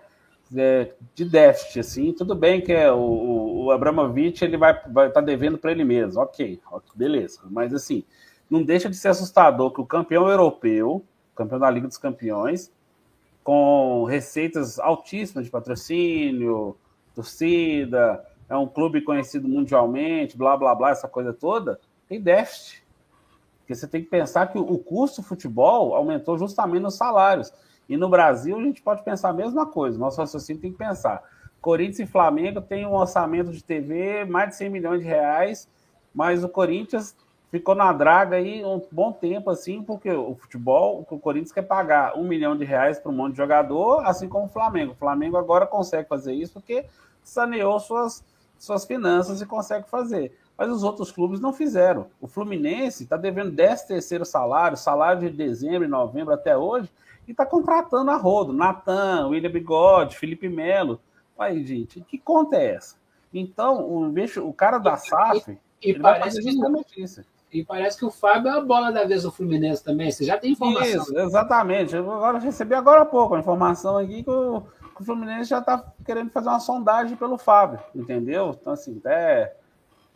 É, 0.57 0.93
de 1.15 1.25
déficit, 1.25 1.79
assim, 1.79 2.13
tudo 2.13 2.35
bem 2.35 2.61
que 2.61 2.73
é 2.73 2.91
o, 2.91 3.67
o 3.67 3.71
Abramovich 3.71 4.45
ele 4.45 4.57
vai 4.57 4.73
estar 4.75 5.11
tá 5.11 5.21
devendo 5.21 5.57
para 5.57 5.71
ele 5.71 5.85
mesmo, 5.85 6.21
ok, 6.21 6.61
beleza, 6.95 7.43
mas 7.49 7.73
assim, 7.73 8.03
não 8.51 8.65
deixa 8.65 8.89
de 8.89 8.97
ser 8.97 9.09
assustador 9.09 9.73
que 9.73 9.81
o 9.81 9.87
campeão 9.87 10.29
europeu, 10.29 11.05
campeão 11.35 11.61
da 11.61 11.71
Liga 11.71 11.87
dos 11.87 11.99
Campeões, 11.99 12.73
com 13.45 14.05
receitas 14.05 14.81
altíssimas 14.81 15.45
de 15.45 15.51
patrocínio, 15.51 16.77
torcida, 17.15 18.25
é 18.49 18.57
um 18.57 18.67
clube 18.67 19.01
conhecido 19.03 19.49
mundialmente, 19.49 20.37
blá 20.37 20.57
blá 20.57 20.75
blá, 20.75 20.91
essa 20.91 21.09
coisa 21.09 21.33
toda, 21.33 21.81
tem 22.09 22.21
déficit. 22.21 22.85
Porque 23.61 23.75
você 23.75 23.87
tem 23.89 24.03
que 24.03 24.09
pensar 24.09 24.47
que 24.47 24.59
o 24.59 24.79
custo 24.79 25.21
do 25.21 25.27
futebol 25.27 25.95
aumentou 25.95 26.39
justamente 26.39 26.83
nos 26.83 26.95
salários. 26.95 27.53
E 27.89 27.97
no 27.97 28.09
Brasil 28.09 28.57
a 28.57 28.63
gente 28.63 28.81
pode 28.81 29.03
pensar 29.03 29.31
a 29.31 29.33
mesma 29.33 29.67
coisa. 29.67 29.99
Nosso 29.99 30.21
raciocínio 30.21 30.63
tem 30.63 30.71
que 30.71 30.79
pensar. 30.79 31.23
Corinthians 31.61 31.99
e 31.99 32.07
Flamengo 32.07 32.61
têm 32.61 32.87
um 32.87 32.95
orçamento 32.95 33.51
de 33.51 33.63
TV 33.63 34.25
mais 34.25 34.51
de 34.51 34.57
100 34.57 34.71
milhões 34.71 35.01
de 35.01 35.07
reais, 35.07 35.69
mas 36.15 36.45
o 36.45 36.49
Corinthians 36.49 37.17
ficou 37.51 37.75
na 37.75 37.93
draga 37.93 38.37
aí 38.37 38.65
um 38.65 38.81
bom 38.91 39.13
tempo, 39.13 39.51
assim, 39.51 39.83
porque 39.83 40.11
o 40.11 40.35
futebol, 40.35 41.05
o 41.09 41.19
Corinthians 41.19 41.53
quer 41.53 41.63
pagar 41.63 42.17
um 42.17 42.25
milhão 42.25 42.57
de 42.57 42.65
reais 42.65 42.99
para 42.99 43.11
um 43.11 43.15
monte 43.15 43.33
de 43.33 43.39
jogador, 43.39 44.05
assim 44.07 44.29
como 44.29 44.47
o 44.47 44.49
Flamengo. 44.49 44.93
O 44.93 44.97
Flamengo 44.97 45.37
agora 45.37 45.67
consegue 45.67 46.09
fazer 46.09 46.35
isso 46.35 46.55
porque 46.55 46.85
saneou 47.23 47.81
suas, 47.81 48.25
suas 48.59 48.85
finanças 48.85 49.41
e 49.41 49.47
consegue 49.47 49.89
fazer. 49.89 50.37
Mas 50.57 50.71
os 50.71 50.83
outros 50.83 51.13
clubes 51.13 51.41
não 51.41 51.53
fizeram. 51.53 52.07
O 52.21 52.27
Fluminense 52.27 53.05
está 53.05 53.17
devendo 53.17 53.51
10 53.51 53.83
terceiro 53.83 54.25
salário, 54.25 54.77
salário 54.77 55.21
de 55.21 55.31
dezembro 55.31 55.85
e 55.85 55.89
novembro 55.89 56.33
até 56.33 56.57
hoje, 56.57 56.91
e 57.29 57.33
está 57.33 57.45
contratando 57.45 58.11
a 58.11 58.17
rodo. 58.17 58.53
Natan, 58.53 59.29
William 59.29 59.51
Bigode, 59.51 60.17
Felipe 60.17 60.49
Melo. 60.49 61.01
Aí, 61.39 61.65
gente, 61.65 62.01
que 62.01 62.17
conta 62.17 62.57
é 62.57 62.75
essa? 62.75 62.97
Então, 63.33 63.83
o, 63.83 64.15
o 64.49 64.53
cara 64.53 64.79
da 64.79 64.97
SAF. 64.97 65.59
E, 65.83 65.91
e 65.91 65.99
parece 65.99 66.41
que, 66.41 67.03
isso. 67.03 67.23
E 67.53 67.65
parece 67.65 67.99
que 67.99 68.05
o 68.05 68.11
Fábio 68.11 68.51
é 68.51 68.57
a 68.57 68.61
bola 68.61 68.91
da 68.91 69.05
vez 69.05 69.23
do 69.23 69.31
Fluminense 69.31 69.85
também. 69.85 70.11
Você 70.11 70.25
já 70.25 70.39
tem 70.39 70.53
informação. 70.53 71.03
Isso, 71.03 71.19
exatamente. 71.19 71.95
Eu 71.95 72.11
agora 72.11 72.39
recebi 72.39 72.75
agora 72.75 73.03
há 73.03 73.07
pouco 73.07 73.35
a 73.35 73.39
informação 73.39 73.99
aqui 73.99 74.23
que 74.23 74.31
o 74.31 74.63
o 75.03 75.05
Fluminense 75.05 75.51
já 75.51 75.59
está 75.59 75.93
querendo 76.05 76.31
fazer 76.31 76.49
uma 76.49 76.61
sondagem 76.61 77.17
pelo 77.17 77.39
Fábio, 77.39 77.81
entendeu? 77.95 78.57
Então, 78.59 78.73
assim, 78.73 78.99
até, 78.99 79.57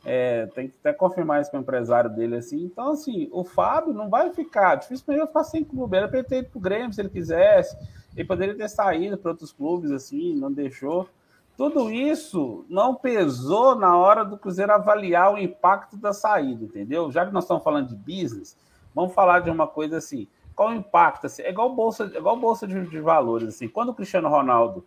é, 0.05 0.47
tem 0.47 0.69
que 0.69 0.77
até 0.81 0.93
confirmar 0.93 1.41
isso 1.41 1.51
com 1.51 1.59
o 1.59 1.61
empresário 1.61 2.11
dele, 2.11 2.37
assim. 2.37 2.65
Então, 2.65 2.93
assim, 2.93 3.29
o 3.33 3.45
Fábio 3.45 3.93
não 3.93 4.09
vai 4.09 4.31
ficar, 4.31 4.77
dificilmente 4.77 5.21
vai 5.21 5.27
ficar 5.27 5.45
sem 5.45 5.65
clube. 5.65 5.97
Ele 5.97 6.07
poderia 6.07 6.29
ter 6.29 6.39
ido 6.39 6.51
para 6.51 6.59
o 6.59 6.63
Grêmio 6.63 6.93
se 6.93 7.01
ele 7.01 7.09
quisesse, 7.09 7.77
ele 8.17 8.27
poderia 8.27 8.57
ter 8.57 8.69
saído 8.69 9.19
para 9.19 9.33
outros 9.33 9.53
clubes, 9.53 9.91
assim, 9.91 10.35
não 10.35 10.53
deixou. 10.53 11.09
Tudo 11.57 11.91
isso 11.91 12.65
não 12.69 12.95
pesou 12.95 13.75
na 13.75 13.97
hora 13.97 14.25
do 14.25 14.39
Cruzeiro 14.39 14.73
avaliar 14.73 15.35
o 15.35 15.39
impacto 15.39 15.97
da 15.97 16.13
saída, 16.13 16.65
entendeu? 16.65 17.11
Já 17.11 17.27
que 17.27 17.33
nós 17.33 17.45
estamos 17.45 17.63
falando 17.63 17.89
de 17.89 17.97
business, 17.97 18.57
vamos 18.95 19.13
falar 19.13 19.41
de 19.41 19.51
uma 19.51 19.67
coisa 19.67 19.99
assim 19.99 20.27
qual 20.61 20.73
o 20.73 20.75
impacto? 20.75 21.27
Assim, 21.27 21.41
é 21.41 21.49
igual 21.49 21.75
bolsa, 21.75 22.05
é 22.15 22.19
igual 22.19 22.37
bolsa 22.37 22.67
de, 22.67 22.87
de, 22.87 23.01
valores. 23.01 23.49
Assim. 23.49 23.67
Quando 23.67 23.89
o 23.89 23.95
Cristiano 23.95 24.29
Ronaldo 24.29 24.85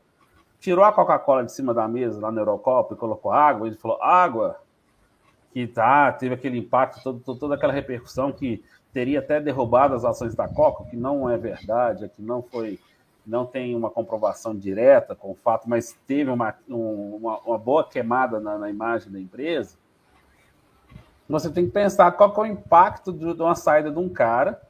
tirou 0.60 0.86
a 0.86 0.92
Coca-Cola 0.92 1.44
de 1.44 1.52
cima 1.52 1.74
da 1.74 1.88
mesa 1.88 2.22
lá 2.22 2.32
na 2.32 2.42
Eurocopa 2.42 2.94
e 2.94 2.98
colocou 2.98 3.32
água, 3.32 3.66
ele 3.66 3.76
falou: 3.76 4.00
água, 4.00 4.62
que 5.52 5.66
tá, 5.66 6.12
teve 6.12 6.36
aquele 6.36 6.60
impacto, 6.60 7.02
todo, 7.02 7.40
toda 7.40 7.56
aquela 7.56 7.74
repercussão 7.74 8.32
que 8.32 8.64
teria 8.94 9.18
até 9.18 9.42
derrubado 9.42 9.96
as 9.96 10.06
ações 10.06 10.36
da 10.36 10.48
Coca, 10.48 10.84
que 10.84 10.96
não 10.96 11.28
é 11.28 11.40
verdade, 11.40 12.08
que 12.16 12.22
não 12.22 12.44
foi, 12.44 12.80
não 13.26 13.44
tem 13.44 13.76
uma 13.76 13.90
comprovação 13.90 14.56
direta 14.56 15.16
com 15.16 15.32
o 15.32 15.36
fato, 15.36 15.68
mas 15.68 15.98
teve 16.06 16.30
uma, 16.30 16.54
um, 16.70 17.16
uma, 17.16 17.40
uma, 17.40 17.58
boa 17.58 17.84
queimada 17.84 18.40
na, 18.40 18.60
na, 18.60 18.70
imagem 18.70 19.12
da 19.12 19.20
empresa. 19.20 19.76
Você 21.28 21.50
tem 21.50 21.66
que 21.66 21.72
pensar 21.72 22.12
qual 22.12 22.32
é 22.38 22.40
o 22.42 22.46
impacto 22.46 23.12
de 23.12 23.42
uma 23.42 23.56
saída 23.56 23.90
de 23.90 23.98
um 23.98 24.08
cara 24.08 24.62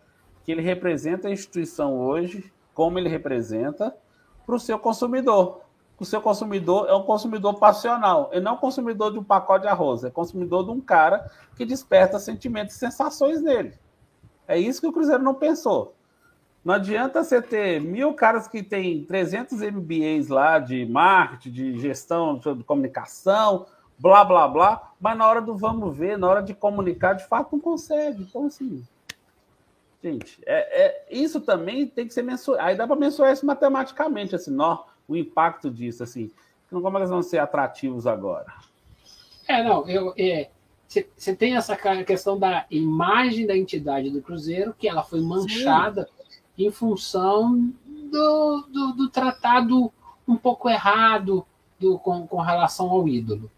que 0.44 0.52
ele 0.52 0.62
representa 0.62 1.28
a 1.28 1.32
instituição 1.32 1.98
hoje, 2.00 2.52
como 2.74 3.00
ele 3.00 3.10
representa, 3.10 3.96
para 4.46 4.56
o 4.56 4.60
seu 4.60 4.78
consumidor. 4.78 5.62
O 6.00 6.06
seu 6.06 6.20
consumidor 6.20 6.90
é 6.90 6.94
um 6.94 7.04
consumidor 7.04 7.54
passional, 7.54 8.30
ele 8.34 8.42
não 8.42 8.52
é 8.52 8.56
um 8.56 8.60
consumidor 8.60 9.14
de 9.14 9.20
um 9.20 9.24
pacote 9.24 9.62
de 9.62 9.70
arroz, 9.70 10.04
é 10.04 10.10
consumidor 10.10 10.66
de 10.66 10.72
um 10.72 10.82
cara 10.82 11.32
que 11.56 11.66
desperta 11.66 12.20
sentimentos 12.20 12.76
e 12.76 12.80
sensações 12.80 13.42
nele. 13.42 13.74
É 14.46 14.60
isso 14.60 14.82
que 14.82 14.88
o 14.88 14.92
Cruzeiro 14.92 15.24
não 15.24 15.34
pensou. 15.34 15.96
Não 16.64 16.74
adianta 16.74 17.24
você 17.24 17.42
ter 17.42 17.80
mil 17.80 18.14
caras 18.14 18.50
que 18.50 18.62
têm 18.62 19.06
300 19.06 19.60
MBAs 19.62 20.28
lá 20.28 20.60
de 20.60 20.86
marketing, 20.86 21.52
de 21.52 21.80
gestão, 21.80 22.38
de 22.38 22.64
comunicação, 22.66 23.66
blá, 23.98 24.26
blá, 24.26 24.46
blá, 24.48 24.92
mas 25.00 25.18
na 25.18 25.26
hora 25.26 25.42
do 25.42 25.56
vamos 25.56 25.96
ver, 25.96 26.18
na 26.18 26.28
hora 26.28 26.44
de 26.44 26.54
comunicar, 26.54 27.14
de 27.14 27.26
fato 27.28 27.54
não 27.54 27.60
consegue. 27.62 28.24
Então, 28.24 28.46
assim, 28.46 28.84
Gente, 30.04 30.38
é, 30.46 30.86
é, 30.86 31.06
isso 31.10 31.40
também 31.40 31.88
tem 31.88 32.06
que 32.06 32.14
ser 32.14 32.24
mensurado. 32.24 32.68
Aí 32.68 32.76
dá 32.76 32.86
para 32.86 32.98
mensurar 32.98 33.32
isso 33.32 33.46
matematicamente, 33.46 34.36
assim, 34.36 34.54
ó, 34.60 34.84
o 35.08 35.16
impacto 35.16 35.72
disso, 35.72 36.04
assim. 36.04 36.30
Como 36.70 36.98
é 36.98 37.00
eles 37.00 37.10
vão 37.10 37.24
ser 37.24 37.38
atrativos 37.38 38.06
agora? 38.06 38.52
É, 39.48 39.64
não, 39.64 39.88
eu. 39.88 40.14
Você 40.88 41.32
é, 41.32 41.36
tem 41.36 41.56
essa 41.56 41.78
questão 42.04 42.38
da 42.38 42.66
imagem 42.70 43.48
da 43.48 43.56
entidade 43.56 44.10
do 44.10 44.22
Cruzeiro, 44.22 44.76
que 44.78 44.90
ela 44.90 45.04
foi 45.04 45.22
manchada 45.22 46.10
Sim. 46.58 46.66
em 46.66 46.72
função 46.72 47.72
do, 47.86 48.68
do, 48.70 48.94
do, 48.94 49.10
tratado 49.10 49.92
um 50.28 50.36
pouco 50.36 50.70
errado 50.70 51.46
do, 51.80 51.98
com, 51.98 52.28
com 52.28 52.42
relação 52.42 52.90
ao 52.90 53.08
ídolo. 53.08 53.50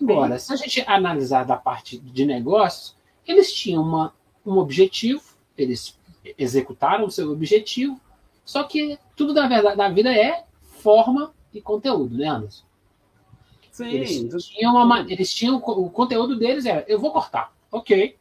Agora, 0.00 0.38
se 0.38 0.52
a 0.52 0.56
gente 0.56 0.82
analisar 0.86 1.44
da 1.44 1.56
parte 1.56 1.98
de 1.98 2.24
negócios, 2.24 2.96
eles 3.26 3.52
tinham 3.52 3.82
uma, 3.82 4.14
um 4.48 4.58
objetivo, 4.58 5.22
eles 5.56 5.98
executaram 6.36 7.06
o 7.06 7.10
seu 7.10 7.30
objetivo, 7.30 8.00
só 8.44 8.62
que 8.62 8.98
tudo 9.14 9.34
na 9.34 9.46
verdade 9.46 9.76
na 9.76 9.88
vida 9.88 10.12
é 10.12 10.44
forma 10.62 11.32
e 11.52 11.60
conteúdo, 11.60 12.16
né, 12.16 12.28
Anderson? 12.28 12.64
Sim. 13.70 13.90
Eles 13.90 14.44
tinham, 14.46 14.74
uma, 14.74 15.00
eles 15.00 15.32
tinham 15.32 15.56
o 15.56 15.90
conteúdo 15.90 16.36
deles 16.36 16.66
era 16.66 16.84
eu 16.88 16.98
vou 16.98 17.12
cortar, 17.12 17.52
ok, 17.70 18.16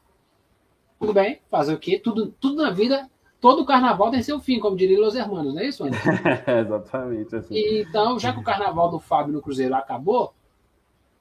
tudo 1.00 1.14
bem, 1.14 1.40
fazer 1.50 1.74
o 1.74 1.80
quê? 1.80 2.00
Tudo, 2.00 2.34
tudo 2.40 2.62
na 2.62 2.72
vida, 2.72 3.10
todo 3.40 3.66
carnaval 3.66 4.12
tem 4.12 4.22
seu 4.22 4.40
fim, 4.40 4.60
como 4.60 4.76
diria 4.76 5.00
Los 5.00 5.16
Hermanos, 5.16 5.54
não 5.54 5.62
é 5.62 5.68
isso, 5.68 5.84
Anderson? 5.84 6.10
Exatamente. 6.48 7.36
Assim. 7.36 7.54
E, 7.54 7.82
então, 7.82 8.20
já 8.20 8.34
que 8.34 8.40
o 8.40 8.44
carnaval 8.44 8.90
do 8.90 9.00
Fábio 9.00 9.34
no 9.34 9.42
Cruzeiro 9.42 9.76
acabou, 9.76 10.34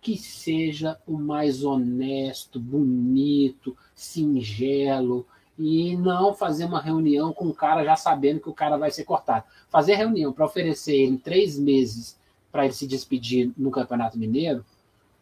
que 0.00 0.16
seja 0.16 0.98
o 1.06 1.18
mais 1.18 1.64
honesto, 1.64 2.60
bonito, 2.60 3.76
singelo, 3.94 5.26
e 5.58 5.96
não 5.96 6.34
fazer 6.34 6.64
uma 6.66 6.80
reunião 6.80 7.32
com 7.32 7.46
o 7.46 7.54
cara 7.54 7.84
já 7.84 7.96
sabendo 7.96 8.40
que 8.40 8.48
o 8.48 8.54
cara 8.54 8.76
vai 8.76 8.90
ser 8.90 9.04
cortado. 9.04 9.44
Fazer 9.70 9.94
reunião 9.94 10.32
para 10.32 10.44
oferecer 10.44 10.94
ele 10.94 11.18
três 11.18 11.58
meses 11.58 12.18
para 12.52 12.64
ele 12.64 12.74
se 12.74 12.86
despedir 12.86 13.52
no 13.56 13.70
Campeonato 13.70 14.18
Mineiro, 14.18 14.64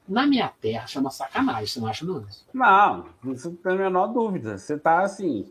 na 0.07 0.27
minha 0.27 0.49
terra 0.49 0.87
chama 0.87 1.11
sacanagem, 1.11 1.67
você 1.67 1.81
não 1.81 1.89
acha, 1.89 2.05
não? 2.05 2.25
Não, 2.53 3.07
não 3.23 3.35
tem 3.35 3.73
a 3.73 3.77
menor 3.77 4.09
dúvida. 4.09 4.59
Você 4.59 4.79
tá 4.79 5.03
assim. 5.03 5.51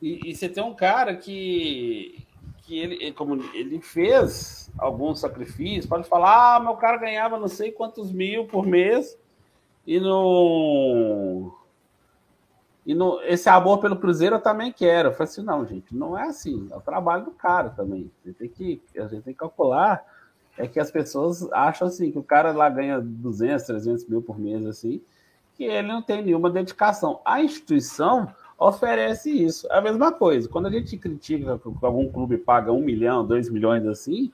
E, 0.00 0.30
e 0.30 0.34
você 0.34 0.48
tem 0.48 0.64
um 0.64 0.74
cara 0.74 1.14
que, 1.14 2.24
que 2.70 2.78
ele, 2.78 3.12
como 3.14 3.34
ele 3.52 3.80
fez 3.80 4.70
alguns 4.78 5.18
sacrifícios, 5.18 5.86
pode 5.86 6.08
falar, 6.08 6.54
ah, 6.54 6.60
meu 6.60 6.76
cara 6.76 6.98
ganhava 6.98 7.36
não 7.36 7.48
sei 7.48 7.72
quantos 7.72 8.12
mil 8.12 8.46
por 8.46 8.64
mês 8.64 9.18
e 9.84 9.98
não 9.98 11.52
e 12.86 12.94
no, 12.94 13.20
esse 13.22 13.48
amor 13.48 13.78
pelo 13.78 13.96
Cruzeiro 13.96 14.36
eu 14.36 14.40
também 14.40 14.72
quero. 14.72 15.08
Eu 15.08 15.12
falei 15.12 15.30
assim, 15.30 15.42
não, 15.42 15.66
gente, 15.66 15.94
não 15.94 16.16
é 16.16 16.28
assim. 16.28 16.68
É 16.70 16.76
o 16.76 16.80
trabalho 16.80 17.24
do 17.24 17.32
cara 17.32 17.70
também. 17.70 18.10
Gente 18.24 18.36
tem 18.36 18.48
que, 18.48 18.82
a 18.96 19.02
gente 19.02 19.22
tem 19.22 19.34
que 19.34 19.40
calcular. 19.40 20.04
É 20.56 20.68
que 20.68 20.78
as 20.78 20.92
pessoas 20.92 21.50
acham 21.52 21.88
assim, 21.88 22.12
que 22.12 22.18
o 22.18 22.22
cara 22.22 22.52
lá 22.52 22.68
ganha 22.68 23.00
200, 23.00 23.66
300 23.66 24.08
mil 24.08 24.22
por 24.22 24.38
mês, 24.38 24.64
assim, 24.64 25.02
que 25.56 25.64
ele 25.64 25.88
não 25.88 26.02
tem 26.02 26.22
nenhuma 26.22 26.50
dedicação. 26.50 27.20
A 27.24 27.42
instituição 27.42 28.32
oferece 28.60 29.30
isso. 29.30 29.66
É 29.72 29.78
a 29.78 29.80
mesma 29.80 30.12
coisa. 30.12 30.46
Quando 30.48 30.66
a 30.66 30.70
gente 30.70 30.96
critica 30.98 31.58
que 31.58 31.86
algum 31.86 32.12
clube 32.12 32.36
paga 32.36 32.70
um 32.70 32.82
milhão, 32.82 33.26
dois 33.26 33.48
milhões 33.48 33.86
assim, 33.86 34.30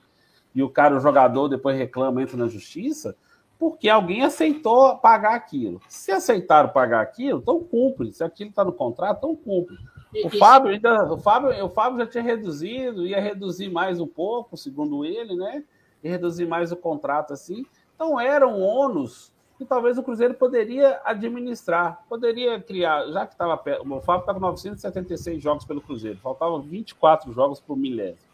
e 0.52 0.62
o 0.62 0.68
cara, 0.68 0.96
o 0.96 1.00
jogador, 1.00 1.48
depois 1.48 1.78
reclama, 1.78 2.20
entra 2.20 2.36
na 2.36 2.48
justiça, 2.48 3.16
porque 3.58 3.88
alguém 3.88 4.22
aceitou 4.22 4.96
pagar 4.98 5.34
aquilo. 5.34 5.80
Se 5.88 6.10
aceitaram 6.10 6.70
pagar 6.70 7.00
aquilo, 7.00 7.38
então 7.38 7.62
cumpre. 7.62 8.12
Se 8.12 8.24
aquilo 8.24 8.50
está 8.50 8.64
no 8.64 8.72
contrato, 8.72 9.18
então 9.18 9.36
cumpre. 9.36 9.76
O 10.24 10.30
Fábio, 10.30 10.72
ainda, 10.72 11.12
o, 11.12 11.18
Fábio, 11.18 11.64
o 11.64 11.68
Fábio 11.68 11.98
já 11.98 12.06
tinha 12.06 12.22
reduzido, 12.22 13.06
ia 13.06 13.20
reduzir 13.20 13.70
mais 13.70 14.00
um 14.00 14.06
pouco, 14.06 14.56
segundo 14.56 15.04
ele, 15.04 15.36
né? 15.36 15.62
E 16.02 16.08
reduzir 16.08 16.46
mais 16.46 16.72
o 16.72 16.76
contrato 16.76 17.32
assim. 17.32 17.64
Então 17.94 18.18
era 18.18 18.46
um 18.46 18.60
ônus 18.60 19.32
que 19.58 19.64
talvez 19.64 19.96
o 19.96 20.02
Cruzeiro 20.02 20.34
poderia 20.34 21.00
administrar, 21.04 22.04
poderia 22.08 22.60
criar, 22.60 23.06
já 23.06 23.26
que 23.26 23.32
estava 23.32 23.54
o 23.80 24.00
Fábio 24.00 24.20
estava 24.20 24.38
976 24.38 25.42
jogos 25.42 25.64
pelo 25.64 25.80
Cruzeiro, 25.80 26.18
faltavam 26.18 26.60
24 26.60 27.32
jogos 27.32 27.62
o 27.66 27.76
milésimo. 27.76 28.26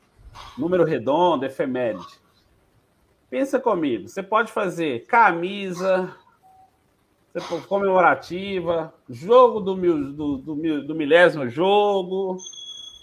Número 0.59 0.85
redondo, 0.85 1.45
efeméride. 1.45 2.21
Pensa 3.31 3.59
comigo, 3.59 4.09
você 4.09 4.23
pode 4.23 4.51
fazer 4.51 5.07
camisa 5.07 6.15
comemorativa, 7.69 8.93
jogo 9.09 9.61
do, 9.61 9.75
do, 9.75 10.37
do, 10.37 10.87
do 10.87 10.95
milésimo 10.95 11.49
jogo, 11.49 12.37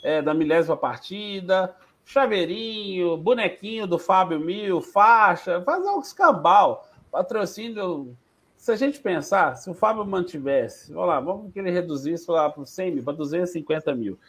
é, 0.03 0.21
da 0.21 0.34
milésima 0.34 0.77
partida, 0.77 1.75
chaveirinho, 2.05 3.17
bonequinho 3.17 3.88
do 3.88 3.97
Fábio 3.97 4.39
Mil, 4.39 4.82
faixa, 4.82 5.62
fazer 5.62 5.89
um 5.89 5.99
escambau, 5.99 6.88
patrocínio. 7.12 8.15
Se 8.58 8.72
a 8.72 8.76
gente 8.76 9.00
pensar, 9.00 9.56
se 9.56 9.69
o 9.69 9.74
Fábio 9.74 10.06
mantivesse, 10.06 10.91
vamos 10.91 11.08
lá, 11.08 11.19
vamos 11.19 11.54
que 11.54 11.60
ele 11.60 11.72
reduzisse 11.72 12.30
lá 12.30 12.50
para 12.50 12.65
100 12.65 12.95
mil, 12.95 13.04
para 13.04 13.13
250 13.13 13.95
mil, 13.95 14.19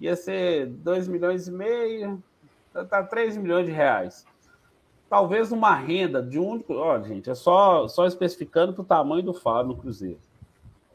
ia 0.00 0.16
ser 0.16 0.66
2 0.66 1.06
milhões 1.06 1.46
e 1.46 1.52
meio, 1.52 2.22
tá 2.90 3.02
3 3.02 3.36
milhões 3.36 3.66
de 3.66 3.72
reais 3.72 4.26
talvez 5.08 5.52
uma 5.52 5.74
renda 5.74 6.22
de 6.22 6.38
um 6.38 6.48
único. 6.48 6.74
Olha, 6.74 7.04
gente, 7.04 7.30
é 7.30 7.34
só, 7.34 7.88
só 7.88 8.06
especificando 8.06 8.72
para 8.72 8.82
o 8.82 8.86
tamanho 8.86 9.22
do 9.22 9.34
Fábio 9.34 9.68
no 9.68 9.76
Cruzeiro. 9.76 10.18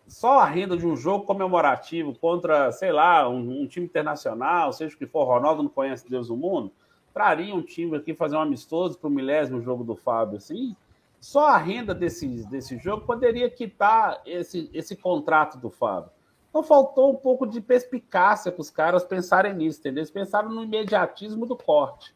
Só 0.08 0.40
a 0.40 0.46
renda 0.46 0.76
de 0.76 0.86
um 0.86 0.96
jogo 0.96 1.26
comemorativo 1.26 2.14
contra, 2.16 2.72
sei 2.72 2.92
lá, 2.92 3.30
um, 3.30 3.62
um 3.62 3.68
time 3.68 3.86
internacional, 3.86 4.74
seja 4.74 4.94
o 4.94 4.98
que 4.98 5.08
for, 5.08 5.24
Ronaldo 5.24 5.64
não 5.64 5.70
conhece 5.70 6.10
Deus 6.10 6.28
do 6.28 6.36
mundo, 6.36 6.72
traria 7.14 7.56
um 7.56 7.62
time 7.62 7.96
aqui 7.96 8.14
fazer 8.14 8.36
um 8.36 8.42
amistoso 8.42 8.98
para 8.98 9.08
o 9.08 9.12
milésimo 9.12 9.62
jogo 9.62 9.86
do 9.86 9.96
Fábio, 9.96 10.38
assim. 10.38 10.76
Só 11.22 11.46
a 11.50 11.58
renda 11.58 11.94
desse, 11.94 12.28
desse 12.48 12.80
jogo 12.80 13.06
poderia 13.06 13.48
quitar 13.48 14.22
esse, 14.26 14.72
esse 14.74 14.96
contrato 14.96 15.56
do 15.60 15.70
Fábio. 15.70 16.10
Então 16.50 16.64
faltou 16.64 17.12
um 17.12 17.16
pouco 17.16 17.46
de 17.46 17.62
perspicácia 17.62 18.52
para 18.52 18.60
os 18.60 18.72
caras 18.72 19.04
pensarem 19.04 19.54
nisso, 19.54 19.80
entendeu? 19.80 20.02
Eles 20.02 20.10
pensaram 20.10 20.50
no 20.50 20.64
imediatismo 20.64 21.46
do 21.46 21.56
corte. 21.56 22.14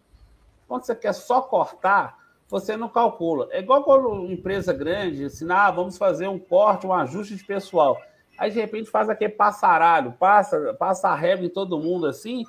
Quando 0.67 0.83
você 0.83 0.95
quer 0.95 1.13
só 1.13 1.39
cortar, 1.39 2.17
você 2.49 2.75
não 2.75 2.89
calcula. 2.89 3.47
É 3.51 3.59
igual 3.59 3.83
quando 3.83 4.25
empresa 4.31 4.73
grande, 4.73 5.25
assim, 5.25 5.45
ah, 5.51 5.69
vamos 5.69 5.99
fazer 5.99 6.27
um 6.27 6.39
corte, 6.39 6.87
um 6.87 6.93
ajuste 6.93 7.35
de 7.35 7.43
pessoal. 7.45 8.01
Aí, 8.39 8.49
de 8.49 8.59
repente, 8.59 8.89
faz 8.89 9.07
aquele 9.07 9.33
passaralho, 9.33 10.13
passa, 10.13 10.73
passa 10.73 11.09
a 11.09 11.15
régua 11.15 11.45
em 11.45 11.49
todo 11.49 11.79
mundo 11.79 12.07
assim, 12.07 12.43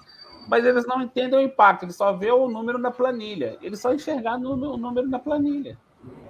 mas 0.48 0.64
eles 0.64 0.86
não 0.86 1.02
entendem 1.02 1.38
o 1.38 1.42
impacto, 1.42 1.84
eles 1.84 1.96
só 1.96 2.14
vê 2.14 2.32
o 2.32 2.48
número 2.48 2.78
na 2.78 2.90
planilha. 2.90 3.58
Eles 3.60 3.78
só 3.78 3.92
enxergar 3.92 4.36
o 4.36 4.56
número 4.56 5.06
na 5.06 5.18
planilha. 5.18 5.78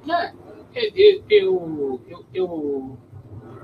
É, 0.08 0.32
eu, 0.74 1.24
eu, 1.28 2.00
eu, 2.08 2.24
eu, 2.32 2.98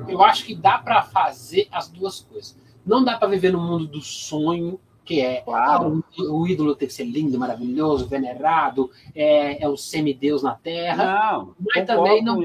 eu 0.08 0.22
acho 0.22 0.44
que 0.44 0.54
dá 0.54 0.78
para 0.78 1.02
fazer 1.02 1.68
as 1.70 1.88
duas 1.88 2.20
coisas. 2.20 2.58
Não 2.84 3.04
dá 3.04 3.16
para 3.16 3.28
viver 3.28 3.52
no 3.52 3.60
mundo 3.60 3.86
do 3.86 4.00
sonho 4.00 4.80
que 5.04 5.20
é 5.20 5.40
claro. 5.40 6.04
o, 6.16 6.46
ídolo 6.46 6.76
tem 6.76 6.86
que 6.86 6.94
ser 6.94 7.04
lindo, 7.04 7.38
maravilhoso, 7.38 8.06
venerado, 8.06 8.90
é, 9.14 9.62
é 9.62 9.68
o 9.68 9.76
semideus 9.76 10.42
na 10.42 10.54
Terra. 10.54 11.32
Não, 11.32 11.56
mas 11.58 11.86
também 11.86 12.22
não, 12.22 12.40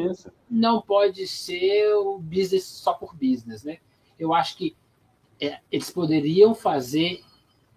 não 0.49 0.81
pode 0.81 1.27
ser 1.27 1.93
o 1.95 2.17
business 2.17 2.65
só 2.65 2.93
por 2.93 3.15
business, 3.15 3.63
né? 3.63 3.77
Eu 4.17 4.33
acho 4.33 4.57
que 4.57 4.75
é, 5.39 5.59
eles 5.71 5.91
poderiam 5.91 6.55
fazer 6.55 7.23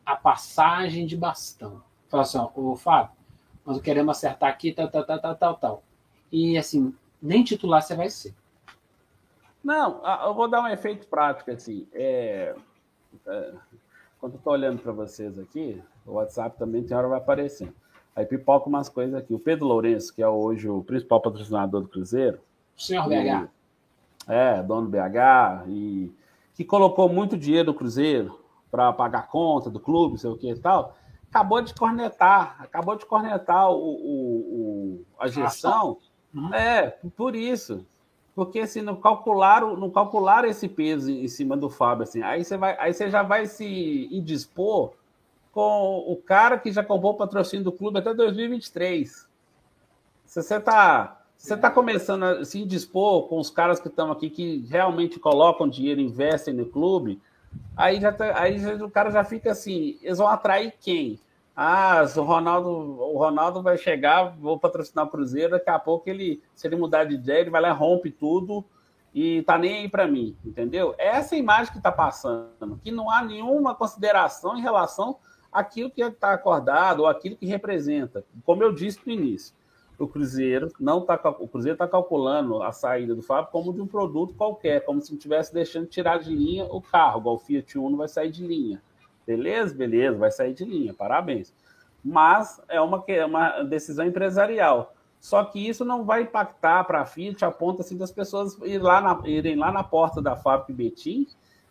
a 0.05 0.17
passagem 0.17 1.07
de 1.07 1.17
bastão. 1.17 1.83
Falar 2.09 2.23
assim, 2.23 2.39
ó, 2.39 2.51
ô 2.55 2.75
Fábio, 2.75 3.13
nós 3.71 3.81
queremos 3.81 4.17
acertar 4.17 4.51
aqui, 4.51 4.73
tal, 4.73 4.89
tal, 4.89 5.05
tal, 5.05 5.21
tal, 5.21 5.37
tal, 5.37 5.55
tal. 5.57 5.83
E 6.33 6.59
assim, 6.59 6.95
nem 7.23 7.45
titular 7.45 7.83
você 7.83 7.95
vai 7.95 8.11
ser. 8.11 8.35
Não, 9.63 10.01
eu 10.25 10.35
vou 10.35 10.49
dar 10.49 10.63
um 10.63 10.69
efeito 10.69 11.07
prático 11.07 11.51
assim. 11.51 11.87
É, 11.93 12.55
é 13.27 13.53
quando 14.19 14.35
eu 14.35 14.39
estou 14.39 14.53
olhando 14.53 14.83
para 14.83 14.93
vocês 14.93 15.39
aqui, 15.39 15.83
o 16.07 16.13
WhatsApp 16.13 16.59
também 16.59 16.83
tem 16.83 16.97
hora 16.97 17.09
vai 17.09 17.19
aparecendo. 17.19 17.75
Aí 18.15 18.27
pipoca 18.27 18.69
umas 18.69 18.89
coisas 18.89 19.15
aqui. 19.15 19.33
O 19.33 19.39
Pedro 19.39 19.67
Lourenço, 19.67 20.15
que 20.15 20.23
é 20.23 20.29
hoje 20.29 20.69
o 20.69 20.83
principal 20.83 21.21
patrocinador 21.21 21.83
do 21.83 21.89
Cruzeiro. 21.89 22.39
O 22.77 22.83
senhor 22.83 23.09
BH. 23.09 23.49
É, 24.29 24.63
dono 24.63 24.89
do 24.89 24.91
BH, 24.91 25.69
e 25.69 26.13
que 26.55 26.65
colocou 26.65 27.09
muito 27.09 27.39
dinheiro 27.39 27.73
no 27.73 27.75
Cruzeiro 27.75 28.39
para 28.71 28.93
pagar 28.93 29.29
conta 29.29 29.71
do 29.71 29.81
clube, 29.81 30.19
sei 30.19 30.29
o 30.29 30.37
que 30.37 30.51
e 30.51 30.59
tal, 30.59 30.97
acabou 31.31 31.63
de 31.63 31.73
cornetar, 31.73 32.57
acabou 32.59 32.97
de 32.97 33.07
cornetar 33.07 33.71
o, 33.71 33.77
o, 33.77 34.39
o 34.99 35.05
a 35.19 35.29
gestão. 35.29 35.99
Uhum. 36.35 36.53
É, 36.55 36.99
por 37.17 37.35
isso 37.35 37.87
porque 38.41 38.61
assim, 38.61 38.81
não 38.81 38.97
calcularam, 38.97 39.77
não 39.77 39.91
calcularam 39.91 40.49
esse 40.49 40.67
peso 40.67 41.11
em 41.11 41.29
cima 41.29 41.59
do 41.59 41.69
Fábio, 41.69 42.05
assim. 42.05 42.23
Aí 42.23 42.43
você 42.43 42.57
vai, 42.57 42.75
aí 42.79 42.95
você 42.95 43.11
já 43.11 43.23
vai 43.23 43.45
se 43.45 44.09
indispor 44.11 44.93
com 45.53 46.05
o 46.07 46.17
cara 46.17 46.59
que 46.59 46.73
já 46.73 46.83
comprou 46.83 47.13
o 47.13 47.17
patrocínio 47.17 47.65
do 47.65 47.73
clube 47.73 47.99
até 47.99 48.15
2023. 48.15 49.29
Se 50.25 50.43
você 50.43 50.57
está 50.57 51.19
você 51.37 51.55
está 51.55 51.71
começando 51.71 52.23
a 52.23 52.45
se 52.45 52.61
indispor 52.61 53.27
com 53.27 53.39
os 53.39 53.51
caras 53.51 53.81
que 53.81 53.89
estão 53.89 54.13
aqui 54.13 54.31
que 54.31 54.65
realmente 54.69 55.19
colocam 55.19 55.69
dinheiro, 55.69 56.01
investem 56.01 56.53
no 56.53 56.67
clube, 56.67 57.21
aí 57.77 58.01
já 58.01 58.13
tá, 58.13 58.39
aí 58.39 58.65
o 58.83 58.91
cara 58.91 59.11
já 59.11 59.25
fica 59.25 59.53
assim, 59.53 59.99
eles 60.03 60.19
vão 60.19 60.29
atrair 60.29 60.75
quem? 60.81 61.19
Ah, 61.55 62.05
o 62.17 62.23
Ronaldo, 62.23 62.69
o 62.69 63.19
Ronaldo 63.19 63.63
vai 63.63 63.77
chegar, 63.77 64.35
vou 64.39 64.59
patrocinar 64.59 65.05
o 65.05 65.11
Cruzeiro, 65.11 65.53
daqui 65.53 65.69
a 65.69 65.79
pouco 65.79 66.09
ele, 66.09 66.43
se 66.55 66.67
ele 66.67 66.77
mudar 66.77 67.05
de 67.05 67.15
ideia, 67.15 67.41
ele 67.41 67.51
vai 67.51 67.61
lá, 67.61 67.73
rompe 67.73 68.11
tudo 68.11 68.65
e 69.15 69.43
tá 69.43 69.59
nem 69.59 69.79
aí 69.79 69.89
para 69.89 70.07
mim, 70.07 70.37
entendeu? 70.45 70.95
É 70.97 71.09
essa 71.09 71.37
imagem 71.37 71.73
que 71.73 71.79
está 71.79 71.93
passando, 71.93 72.81
que 72.83 72.91
não 72.91 73.11
há 73.11 73.23
nenhuma 73.23 73.75
consideração 73.75 74.57
em 74.57 74.63
relação 74.63 75.19
àquilo 75.53 75.91
que 75.91 76.03
está 76.03 76.33
acordado 76.33 77.01
ou 77.01 77.07
aquilo 77.09 77.37
que 77.37 77.47
representa. 77.47 78.25
Como 78.45 78.63
eu 78.63 78.73
disse 78.73 79.01
no 79.05 79.13
início, 79.13 79.55
o 80.05 80.09
Cruzeiro 80.09 80.73
não 80.81 81.03
tá, 81.03 81.21
o 81.39 81.47
Cruzeiro 81.47 81.75
está 81.75 81.87
calculando 81.87 82.63
a 82.63 82.73
saída 82.73 83.15
do 83.15 83.23
Fábio 83.23 83.51
como 83.53 83.73
de 83.73 83.81
um 83.81 83.87
produto 83.87 84.35
qualquer, 84.35 84.85
como 84.85 85.01
se 85.01 85.13
estivesse 85.13 85.53
deixando 85.53 85.87
tirar 85.87 86.19
de 86.19 86.35
linha 86.35 86.65
o 86.65 86.81
carro, 86.81 87.21
igual 87.21 87.35
o 87.37 87.39
Fiat 87.39 87.79
Uno 87.79 87.97
vai 87.97 88.09
sair 88.09 88.31
de 88.31 88.47
linha. 88.47 88.83
Beleza? 89.27 89.75
Beleza, 89.75 90.17
vai 90.17 90.31
sair 90.31 90.55
de 90.55 90.65
linha, 90.65 90.95
parabéns. 90.95 91.55
Mas 92.03 92.63
é 92.69 92.81
uma, 92.81 93.05
é 93.07 93.25
uma 93.25 93.63
decisão 93.63 94.07
empresarial. 94.07 94.95
Só 95.21 95.45
que 95.45 95.69
isso 95.69 95.85
não 95.85 96.03
vai 96.03 96.23
impactar 96.23 96.85
para 96.85 97.03
a 97.03 97.07
Fiat 97.07 97.45
a 97.45 97.51
ponto 97.51 97.83
assim, 97.83 97.97
das 97.97 98.11
pessoas 98.11 98.57
ir 98.63 98.79
lá 98.79 99.03
na, 99.03 99.21
irem 99.29 99.55
lá 99.55 99.71
na 99.71 99.85
porta 99.85 100.23
da 100.23 100.35
fábrica 100.35 100.73
Betim 100.73 101.27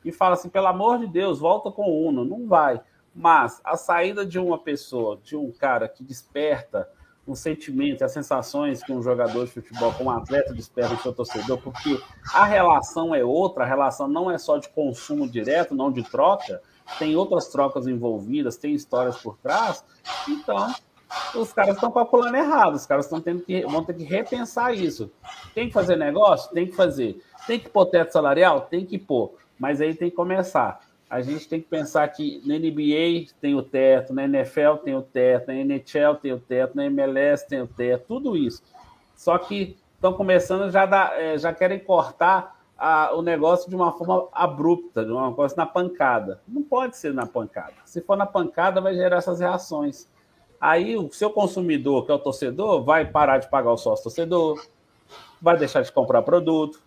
e 0.06 0.12
falar 0.12 0.36
assim, 0.36 0.50
pelo 0.50 0.68
amor 0.68 1.00
de 1.00 1.08
Deus, 1.08 1.40
volta 1.40 1.72
com 1.72 1.82
o 1.82 2.08
Uno. 2.08 2.24
Não 2.24 2.48
vai. 2.48 2.80
Mas 3.14 3.60
a 3.64 3.76
saída 3.76 4.24
de 4.24 4.38
uma 4.38 4.60
pessoa, 4.60 5.20
de 5.24 5.36
um 5.36 5.52
cara 5.52 5.90
que 5.90 6.04
desperta 6.04 6.88
o 7.32 7.36
sentimento, 7.36 8.04
as 8.04 8.12
sensações 8.12 8.84
que 8.84 8.92
um 8.92 9.02
jogador 9.04 9.46
de 9.46 9.52
futebol, 9.52 9.94
como 9.94 10.10
um 10.10 10.14
atleta, 10.14 10.54
desperta 10.54 10.94
no 10.96 11.00
seu 11.00 11.14
torcedor, 11.14 11.60
porque 11.60 12.00
a 12.34 12.44
relação 12.44 13.14
é 13.14 13.24
outra, 13.24 13.64
a 13.64 13.68
relação 13.68 14.08
não 14.08 14.32
é 14.32 14.38
só 14.38 14.58
de 14.58 14.68
consumo 14.70 15.30
direto, 15.30 15.76
não 15.76 15.92
de 15.92 16.04
troca, 16.04 16.62
tem 16.98 17.16
outras 17.16 17.48
trocas 17.48 17.88
envolvidas, 17.88 18.58
tem 18.58 18.74
histórias 18.74 19.18
por 19.18 19.38
trás. 19.38 19.86
Então, 20.28 20.74
os 21.36 21.54
caras 21.54 21.76
estão 21.76 21.92
calculando 21.92 22.36
errado, 22.36 22.74
os 22.74 22.86
caras 22.86 23.06
estão 23.06 23.22
tendo 23.22 23.44
que 23.44 23.62
vão 23.66 23.84
ter 23.84 23.94
que 23.94 24.04
repensar 24.04 24.74
isso. 24.74 25.12
Tem 25.54 25.68
que 25.68 25.74
fazer 25.74 25.96
negócio? 25.96 26.52
Tem 26.52 26.66
que 26.66 26.76
fazer. 26.76 27.22
Tem 27.46 27.60
que 27.60 27.70
pôr 27.70 27.86
teto 27.86 28.12
salarial? 28.12 28.62
Tem 28.62 28.86
que 28.86 28.98
pôr. 28.98 29.36
Mas 29.58 29.82
aí 29.82 29.94
tem 29.94 30.10
que 30.10 30.16
começar. 30.16 30.80
A 31.10 31.22
gente 31.22 31.48
tem 31.48 31.60
que 31.60 31.68
pensar 31.68 32.08
que 32.10 32.42
na 32.46 32.56
NBA 32.56 33.34
tem 33.42 33.56
o 33.56 33.64
teto, 33.64 34.14
na 34.14 34.26
NFL 34.26 34.76
tem 34.84 34.96
o 34.96 35.02
teto, 35.02 35.48
na 35.48 35.56
NHL 35.56 36.16
tem 36.22 36.34
o 36.34 36.40
teto, 36.40 36.76
na 36.76 36.86
MLS 36.86 37.48
tem 37.48 37.62
o 37.62 37.68
teto, 37.68 38.06
tudo 38.08 38.38
isso. 38.38 38.62
Só 39.16 39.38
que 39.38 39.76
estão 39.96 40.14
começando 40.14 40.72
já 40.72 40.86
dar, 40.86 41.20
é, 41.20 41.38
já 41.38 41.52
querem 41.52 41.80
cortar 41.80 42.60
a, 42.78 43.14
o 43.16 43.22
negócio 43.22 43.70
de 43.70 43.76
uma 43.76 43.92
forma 43.92 44.28
abrupta, 44.32 45.04
de 45.04 45.12
uma 45.12 45.34
coisa 45.34 45.56
na 45.58 45.66
pancada. 45.66 46.42
Não 46.48 46.62
pode 46.62 46.96
ser 46.96 47.14
na 47.14 47.26
pancada. 47.26 47.74
Se 47.86 48.02
for 48.02 48.16
na 48.16 48.26
pancada, 48.26 48.80
vai 48.80 48.94
gerar 48.94 49.18
essas 49.18 49.40
reações. 49.40 50.08
Aí 50.62 50.96
o 50.96 51.12
seu 51.12 51.30
consumidor, 51.30 52.06
que 52.06 52.12
é 52.12 52.16
o 52.16 52.20
torcedor, 52.20 52.84
vai 52.84 53.06
parar 53.06 53.40
de 53.40 53.50
pagar 53.50 53.72
o 53.72 53.78
sócio 53.78 54.04
torcedor, 54.04 54.64
vai 55.42 55.58
deixar 55.58 55.82
de 55.82 55.92
comprar 55.92 56.22
produto, 56.22 56.80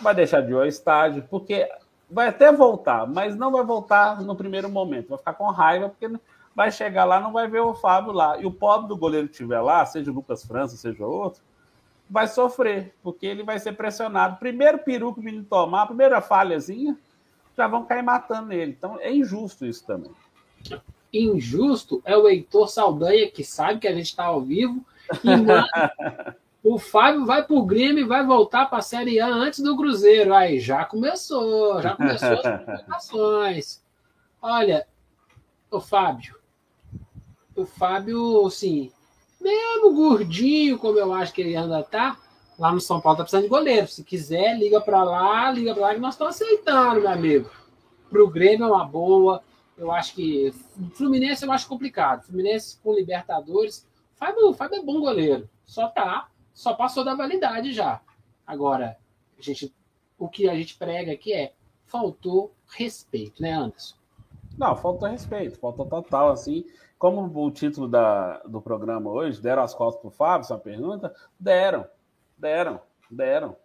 vai 0.00 0.14
deixar 0.14 0.40
de 0.40 0.52
ir 0.52 0.54
ao 0.54 0.66
estádio, 0.66 1.26
porque 1.28 1.68
vai 2.14 2.28
até 2.28 2.52
voltar, 2.52 3.06
mas 3.06 3.36
não 3.36 3.50
vai 3.50 3.64
voltar 3.64 4.22
no 4.22 4.36
primeiro 4.36 4.68
momento. 4.68 5.08
Vai 5.08 5.18
ficar 5.18 5.34
com 5.34 5.50
raiva, 5.50 5.88
porque 5.88 6.08
vai 6.54 6.70
chegar 6.70 7.04
lá, 7.04 7.20
não 7.20 7.32
vai 7.32 7.48
ver 7.48 7.60
o 7.60 7.74
Fábio 7.74 8.12
lá. 8.12 8.38
E 8.38 8.46
o 8.46 8.52
pobre 8.52 8.88
do 8.88 8.96
goleiro 8.96 9.26
que 9.26 9.32
estiver 9.32 9.60
lá, 9.60 9.84
seja 9.84 10.10
o 10.10 10.14
Lucas 10.14 10.44
França, 10.44 10.76
seja 10.76 11.04
outro, 11.04 11.42
vai 12.08 12.28
sofrer, 12.28 12.94
porque 13.02 13.26
ele 13.26 13.42
vai 13.42 13.58
ser 13.58 13.72
pressionado. 13.72 14.38
Primeiro 14.38 14.78
peru 14.78 15.12
que 15.12 15.20
o 15.20 15.22
menino 15.22 15.44
tomar, 15.44 15.82
a 15.82 15.86
primeira 15.86 16.20
falhazinha, 16.20 16.96
já 17.56 17.66
vão 17.66 17.84
cair 17.84 18.02
matando 18.02 18.52
ele. 18.52 18.70
Então 18.70 18.98
é 19.00 19.12
injusto 19.12 19.66
isso 19.66 19.84
também 19.84 20.12
injusto 21.18 22.02
é 22.04 22.16
o 22.16 22.28
Heitor 22.28 22.68
Saldanha, 22.68 23.30
que 23.30 23.44
sabe 23.44 23.80
que 23.80 23.88
a 23.88 23.94
gente 23.94 24.06
está 24.06 24.24
ao 24.24 24.40
vivo, 24.40 24.84
e 25.22 25.28
manda, 25.28 25.66
o 26.64 26.78
Fábio 26.78 27.26
vai 27.26 27.44
para 27.44 27.54
o 27.54 27.66
Grêmio 27.66 28.04
e 28.04 28.08
vai 28.08 28.24
voltar 28.24 28.64
para 28.64 28.78
a 28.78 28.82
Série 28.82 29.20
A 29.20 29.28
antes 29.28 29.60
do 29.60 29.76
Cruzeiro. 29.76 30.32
Aí 30.32 30.58
já 30.58 30.82
começou, 30.86 31.82
já 31.82 31.94
começou 31.94 32.32
as 32.32 32.40
complicações. 32.64 33.82
Olha, 34.40 34.86
o 35.70 35.78
Fábio, 35.78 36.36
o 37.54 37.66
Fábio, 37.66 38.46
assim, 38.46 38.90
mesmo 39.38 39.92
gordinho, 39.92 40.78
como 40.78 40.98
eu 40.98 41.12
acho 41.12 41.34
que 41.34 41.42
ele 41.42 41.54
ainda 41.54 41.82
tá, 41.82 42.16
lá 42.58 42.72
no 42.72 42.80
São 42.80 42.98
Paulo 42.98 43.18
tá 43.18 43.24
precisando 43.24 43.44
de 43.44 43.50
goleiro. 43.50 43.86
Se 43.86 44.02
quiser, 44.02 44.58
liga 44.58 44.80
para 44.80 45.02
lá, 45.04 45.50
liga 45.50 45.74
para 45.74 45.88
lá 45.88 45.94
que 45.94 46.00
nós 46.00 46.14
estamos 46.14 46.34
aceitando, 46.34 47.02
meu 47.02 47.10
amigo. 47.10 47.50
Para 48.08 48.24
o 48.24 48.30
Grêmio 48.30 48.64
é 48.64 48.68
uma 48.68 48.86
boa. 48.86 49.42
Eu 49.76 49.92
acho 49.92 50.14
que. 50.14 50.50
Fluminense 50.94 51.44
eu 51.44 51.52
acho 51.52 51.68
complicado. 51.68 52.24
Fluminense 52.24 52.78
com 52.82 52.94
Libertadores. 52.94 53.86
Fábio, 54.14 54.54
Fábio 54.54 54.78
é 54.78 54.82
bom 54.82 55.00
goleiro. 55.00 55.48
Só 55.66 55.88
tá. 55.88 56.28
Só 56.54 56.72
passou 56.72 57.04
da 57.04 57.14
validade 57.14 57.72
já. 57.72 58.00
Agora, 58.46 58.96
a 59.36 59.42
gente, 59.42 59.74
o 60.16 60.28
que 60.28 60.48
a 60.48 60.54
gente 60.54 60.78
prega 60.78 61.12
aqui 61.12 61.34
é 61.34 61.52
faltou 61.84 62.54
respeito, 62.66 63.42
né, 63.42 63.52
Anderson? 63.52 63.96
Não, 64.56 64.76
faltou 64.76 65.08
respeito, 65.08 65.58
faltou 65.58 65.84
total, 65.86 66.30
assim. 66.30 66.64
Como 66.98 67.44
o 67.44 67.50
título 67.50 67.88
da, 67.88 68.38
do 68.44 68.62
programa 68.62 69.10
hoje, 69.10 69.42
deram 69.42 69.62
as 69.62 69.74
costas 69.74 70.00
pro 70.00 70.10
Fábio, 70.10 70.44
essa 70.44 70.56
pergunta? 70.56 71.12
Deram, 71.38 71.86
deram, 72.38 72.80
deram. 73.10 73.56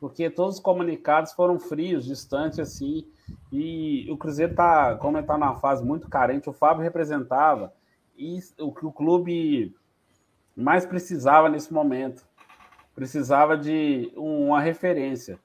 Porque 0.00 0.28
todos 0.28 0.56
os 0.56 0.60
comunicados 0.60 1.32
foram 1.32 1.60
frios, 1.60 2.04
distantes, 2.04 2.58
assim. 2.58 3.06
E 3.52 4.10
o 4.10 4.16
Cruzeiro 4.16 4.52
está, 4.52 4.96
como 4.96 5.16
está 5.16 5.38
numa 5.38 5.54
fase 5.56 5.84
muito 5.84 6.08
carente, 6.08 6.50
o 6.50 6.52
Fábio 6.52 6.82
representava 6.82 7.72
e 8.16 8.40
o 8.58 8.72
que 8.72 8.84
o 8.84 8.92
clube 8.92 9.74
mais 10.56 10.84
precisava 10.84 11.48
nesse 11.48 11.72
momento. 11.72 12.26
Precisava 12.94 13.56
de 13.56 14.12
uma 14.16 14.60
referência. 14.60 15.38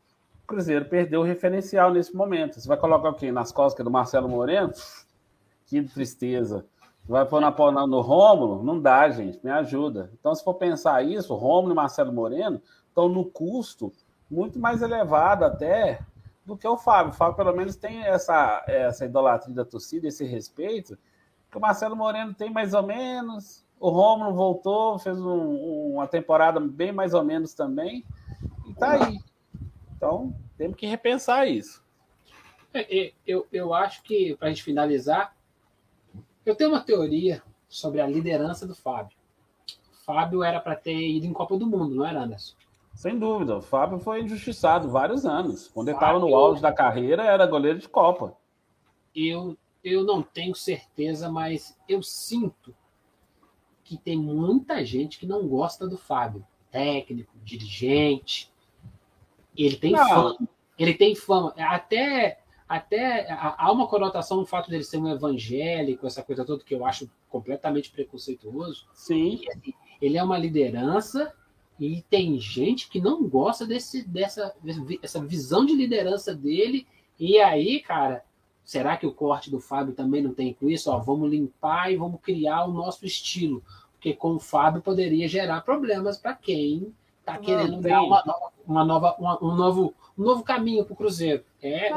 O 0.44 0.48
Cruzeiro 0.48 0.86
perdeu 0.86 1.22
o 1.22 1.24
referencial 1.24 1.92
nesse 1.92 2.16
momento. 2.16 2.60
Você 2.60 2.68
vai 2.68 2.78
colocar 2.78 3.10
o 3.10 3.14
quê? 3.14 3.32
Nas 3.32 3.52
costas 3.52 3.84
do 3.84 3.92
Marcelo 3.92 4.30
Moreno? 4.30 4.72
Que 5.66 5.82
tristeza. 5.82 6.66
Vai 7.08 7.26
pôr 7.26 7.40
na, 7.40 7.88
no 7.88 8.02
Rômulo? 8.02 8.64
Não 8.64 8.80
dá, 8.80 9.10
gente. 9.10 9.40
Me 9.44 9.50
ajuda. 9.50 10.12
Então, 10.20 10.36
se 10.36 10.44
for 10.44 10.56
pensar 10.56 11.04
isso, 11.04 11.36
Rômulo 11.36 11.74
e 11.74 11.76
Marcelo 11.76 12.12
Moreno 12.12 12.62
estão 12.90 13.08
no 13.08 13.24
custo 13.24 13.94
muito 14.30 14.60
mais 14.60 14.82
elevado 14.82 15.46
até 15.46 16.00
do 16.46 16.58
que 16.58 16.68
o 16.68 16.78
Fábio. 16.78 17.12
O 17.12 17.16
Fábio, 17.16 17.36
pelo 17.36 17.54
menos, 17.54 17.76
tem 17.76 18.04
essa, 18.04 18.64
essa 18.68 19.06
idolatria 19.06 19.56
da 19.56 19.66
torcida, 19.66 20.08
esse 20.08 20.26
respeito, 20.26 20.98
que 21.52 21.58
o 21.58 21.62
Marcelo 21.62 21.96
Moreno 21.96 22.34
tem 22.34 22.50
mais 22.50 22.74
ou 22.74 22.84
menos. 22.84 23.66
O 23.80 23.90
Romulo 23.90 24.34
voltou, 24.34 24.98
fez 24.98 25.20
um, 25.20 25.94
uma 25.94 26.08
temporada 26.08 26.60
bem 26.60 26.92
mais 26.92 27.14
ou 27.14 27.24
menos 27.24 27.54
também, 27.54 28.04
e 28.68 28.74
tá 28.74 29.06
aí. 29.06 29.20
Então, 29.96 30.36
temos 30.58 30.76
que 30.76 30.88
repensar 30.88 31.48
isso. 31.48 31.84
É, 32.74 33.00
é 33.00 33.14
eu, 33.26 33.46
eu 33.52 33.74
acho 33.74 34.02
que, 34.04 34.36
para 34.36 34.48
a 34.48 34.52
gente 34.52 34.64
finalizar, 34.64 35.36
eu 36.46 36.56
tenho 36.56 36.72
uma 36.72 36.82
teoria 36.82 37.42
sobre 37.68 38.02
a 38.02 38.08
liderança 38.08 38.66
do 38.66 38.76
Fábio. 38.76 39.16
O 39.68 40.06
Fábio 40.06 40.44
era 40.44 40.60
para 40.60 40.76
ter 40.76 40.96
ido 40.96 41.26
em 41.26 41.34
Copa 41.34 41.58
do 41.58 41.68
Mundo, 41.68 41.96
não 41.96 42.06
era, 42.06 42.22
Anderson? 42.22 42.56
Sem 42.96 43.20
dúvida. 43.20 43.58
O 43.58 43.62
Fábio 43.62 44.00
foi 44.00 44.24
injustiçado 44.24 44.90
vários 44.90 45.26
anos. 45.26 45.68
Quando 45.68 45.88
Fábio... 45.88 45.92
ele 45.92 46.06
estava 46.06 46.20
no 46.20 46.36
auge 46.36 46.62
da 46.62 46.74
carreira, 46.74 47.24
era 47.24 47.46
goleiro 47.46 47.78
de 47.78 47.88
Copa. 47.88 48.36
Eu, 49.14 49.56
eu 49.84 50.04
não 50.04 50.24
tenho 50.24 50.56
certeza, 50.56 51.30
mas 51.30 51.78
eu 51.88 52.02
sinto 52.02 52.74
que 53.88 53.98
tem 53.98 54.18
muita 54.18 54.84
gente 54.84 55.18
que 55.18 55.26
não 55.26 55.48
gosta 55.48 55.88
do 55.88 55.98
Fábio. 55.98 56.46
Técnico, 56.70 57.34
dirigente. 57.42 58.52
Ele 59.56 59.78
tem 59.78 59.94
não. 59.94 60.08
fama. 60.10 60.50
Ele 60.78 60.94
tem 60.94 61.16
fama. 61.16 61.54
Até, 61.58 62.40
até 62.68 63.32
há 63.32 63.72
uma 63.72 63.88
conotação 63.88 64.38
no 64.38 64.46
fato 64.46 64.70
dele 64.70 64.84
ser 64.84 64.98
um 64.98 65.08
evangélico, 65.08 66.06
essa 66.06 66.22
coisa 66.22 66.44
toda 66.44 66.66
que 66.66 66.76
eu 66.76 66.86
acho 66.86 67.10
completamente 67.30 67.90
preconceituoso. 67.90 68.86
Sim. 68.94 69.40
Assim, 69.48 69.74
ele 70.02 70.18
é 70.18 70.24
uma 70.24 70.38
liderança 70.38 71.34
e 71.80 72.02
tem 72.10 72.38
gente 72.38 72.90
que 72.90 73.00
não 73.00 73.24
gosta 73.24 73.66
desse, 73.66 74.06
dessa 74.06 74.54
essa 75.02 75.24
visão 75.24 75.66
de 75.66 75.74
liderança 75.74 76.36
dele. 76.36 76.86
E 77.18 77.40
aí, 77.40 77.80
cara, 77.80 78.26
será 78.68 78.98
que 78.98 79.08
o 79.08 79.14
corte 79.14 79.50
do 79.50 79.62
Fábio 79.62 79.94
também 79.94 80.22
não 80.22 80.34
tem 80.34 80.54
com 80.54 80.70
isso? 80.70 80.92
Ó, 80.92 81.00
vamos 81.00 81.32
limpar 81.32 81.90
e 81.90 81.96
vamos 81.96 82.20
criar 82.22 82.66
o 82.66 82.74
nosso 82.74 83.06
estilo. 83.06 83.64
Porque 83.94 84.14
com 84.14 84.36
o 84.36 84.40
Fábio 84.40 84.82
poderia 84.82 85.26
gerar 85.26 85.62
problemas 85.62 86.18
para 86.18 86.34
quem 86.34 86.94
está 87.22 87.38
querendo 87.38 87.80
dar 87.82 88.02
uma, 88.04 88.24
uma 88.68 88.86
nova, 88.86 89.16
uma, 89.18 89.42
um, 89.42 89.56
novo, 89.56 89.94
um 90.18 90.24
novo 90.24 90.44
caminho 90.44 90.84
para 90.84 90.94
o 90.94 90.98
Cruzeiro. 90.98 91.46
É, 91.64 91.92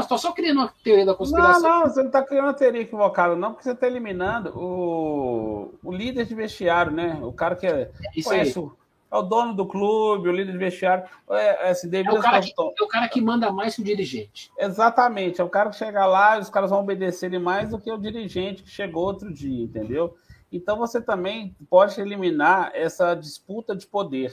estou 0.00 0.16
só 0.16 0.30
criando 0.30 0.58
uma 0.58 0.72
teoria 0.84 1.04
da 1.04 1.14
conspiração. 1.16 1.62
Não, 1.62 1.80
não, 1.80 1.88
você 1.88 2.00
não 2.00 2.06
está 2.06 2.22
criando 2.22 2.46
uma 2.46 2.54
teoria 2.54 2.82
equivocada, 2.82 3.34
não, 3.34 3.50
porque 3.50 3.64
você 3.64 3.72
está 3.72 3.86
eliminando 3.88 4.56
o, 4.56 5.74
o 5.82 5.92
líder 5.92 6.26
de 6.26 6.34
vestiário, 6.34 6.92
né? 6.92 7.18
O 7.22 7.32
cara 7.32 7.56
que 7.56 7.66
é, 7.66 7.90
Isso 8.16 8.28
conhece, 8.28 8.58
o, 8.58 8.72
É 9.10 9.16
o 9.16 9.22
dono 9.22 9.54
do 9.54 9.66
clube, 9.66 10.28
o 10.28 10.32
líder 10.32 10.52
de 10.52 10.58
vestiário. 10.58 11.04
É, 11.30 11.68
é 11.68 11.70
assim, 11.70 11.88
é, 11.94 12.00
o 12.10 12.20
cara 12.20 12.40
que, 12.40 12.52
é 12.56 12.82
o 12.82 12.88
cara 12.88 13.08
que 13.08 13.20
manda 13.20 13.52
mais 13.52 13.76
que 13.76 13.82
o 13.82 13.84
dirigente. 13.84 14.50
Exatamente. 14.58 15.40
É 15.40 15.44
o 15.44 15.48
cara 15.48 15.70
que 15.70 15.76
chega 15.76 16.04
lá 16.06 16.36
e 16.36 16.40
os 16.40 16.50
caras 16.50 16.70
vão 16.70 16.80
obedecer 16.80 17.26
ele 17.26 17.38
mais 17.38 17.70
do 17.70 17.78
que 17.78 17.90
o 17.90 17.98
dirigente 17.98 18.62
que 18.62 18.70
chegou 18.70 19.04
outro 19.04 19.32
dia, 19.32 19.64
entendeu? 19.64 20.16
Então 20.50 20.76
você 20.78 21.00
também 21.00 21.54
pode 21.68 22.00
eliminar 22.00 22.70
essa 22.74 23.14
disputa 23.14 23.74
de 23.74 23.86
poder. 23.86 24.32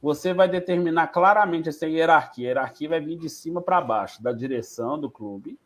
Você 0.00 0.32
vai 0.32 0.48
determinar 0.48 1.08
claramente 1.08 1.68
essa 1.68 1.86
hierarquia. 1.86 2.46
A 2.46 2.48
hierarquia 2.48 2.88
vai 2.88 3.00
vir 3.00 3.18
de 3.18 3.28
cima 3.28 3.60
para 3.60 3.80
baixo, 3.80 4.22
da 4.22 4.32
direção 4.32 4.98
do 4.98 5.10
clube, 5.10 5.58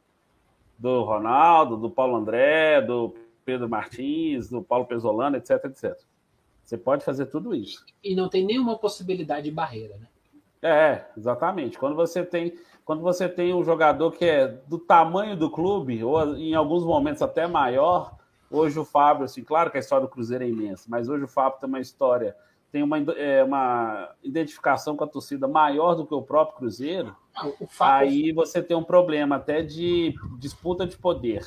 do 0.78 1.02
Ronaldo, 1.02 1.76
do 1.76 1.90
Paulo 1.90 2.16
André, 2.16 2.80
do 2.80 3.14
Pedro 3.44 3.68
Martins, 3.68 4.48
do 4.48 4.62
Paulo 4.62 4.86
Pesolano, 4.86 5.36
etc, 5.36 5.64
etc. 5.64 5.98
Você 6.70 6.78
pode 6.78 7.04
fazer 7.04 7.26
tudo 7.26 7.52
isso. 7.52 7.84
E 8.00 8.14
não 8.14 8.28
tem 8.28 8.46
nenhuma 8.46 8.78
possibilidade 8.78 9.42
de 9.42 9.50
barreira, 9.50 9.96
né? 9.98 10.06
É, 10.62 11.04
exatamente. 11.18 11.76
Quando 11.76 11.96
você 11.96 12.24
tem, 12.24 12.56
quando 12.84 13.02
você 13.02 13.28
tem 13.28 13.52
um 13.52 13.64
jogador 13.64 14.12
que 14.12 14.24
é 14.24 14.46
do 14.46 14.78
tamanho 14.78 15.36
do 15.36 15.50
clube, 15.50 16.04
ou 16.04 16.36
em 16.36 16.54
alguns 16.54 16.84
momentos 16.84 17.22
até 17.22 17.48
maior, 17.48 18.14
hoje 18.48 18.78
o 18.78 18.84
Fábio, 18.84 19.24
assim, 19.24 19.42
claro 19.42 19.68
que 19.68 19.78
a 19.78 19.80
história 19.80 20.06
do 20.06 20.12
Cruzeiro 20.12 20.44
é 20.44 20.48
imensa, 20.48 20.84
mas 20.88 21.08
hoje 21.08 21.24
o 21.24 21.28
Fábio 21.28 21.58
tem 21.58 21.68
uma 21.68 21.80
história, 21.80 22.36
tem 22.70 22.84
uma, 22.84 22.98
é, 23.16 23.42
uma 23.42 24.14
identificação 24.22 24.96
com 24.96 25.02
a 25.02 25.08
torcida 25.08 25.48
maior 25.48 25.96
do 25.96 26.06
que 26.06 26.14
o 26.14 26.22
próprio 26.22 26.56
Cruzeiro. 26.56 27.16
Não, 27.34 27.52
o 27.58 27.66
Fábio... 27.66 28.08
Aí 28.08 28.32
você 28.32 28.62
tem 28.62 28.76
um 28.76 28.84
problema 28.84 29.34
até 29.34 29.60
de 29.60 30.14
disputa 30.38 30.86
de 30.86 30.96
poder. 30.96 31.44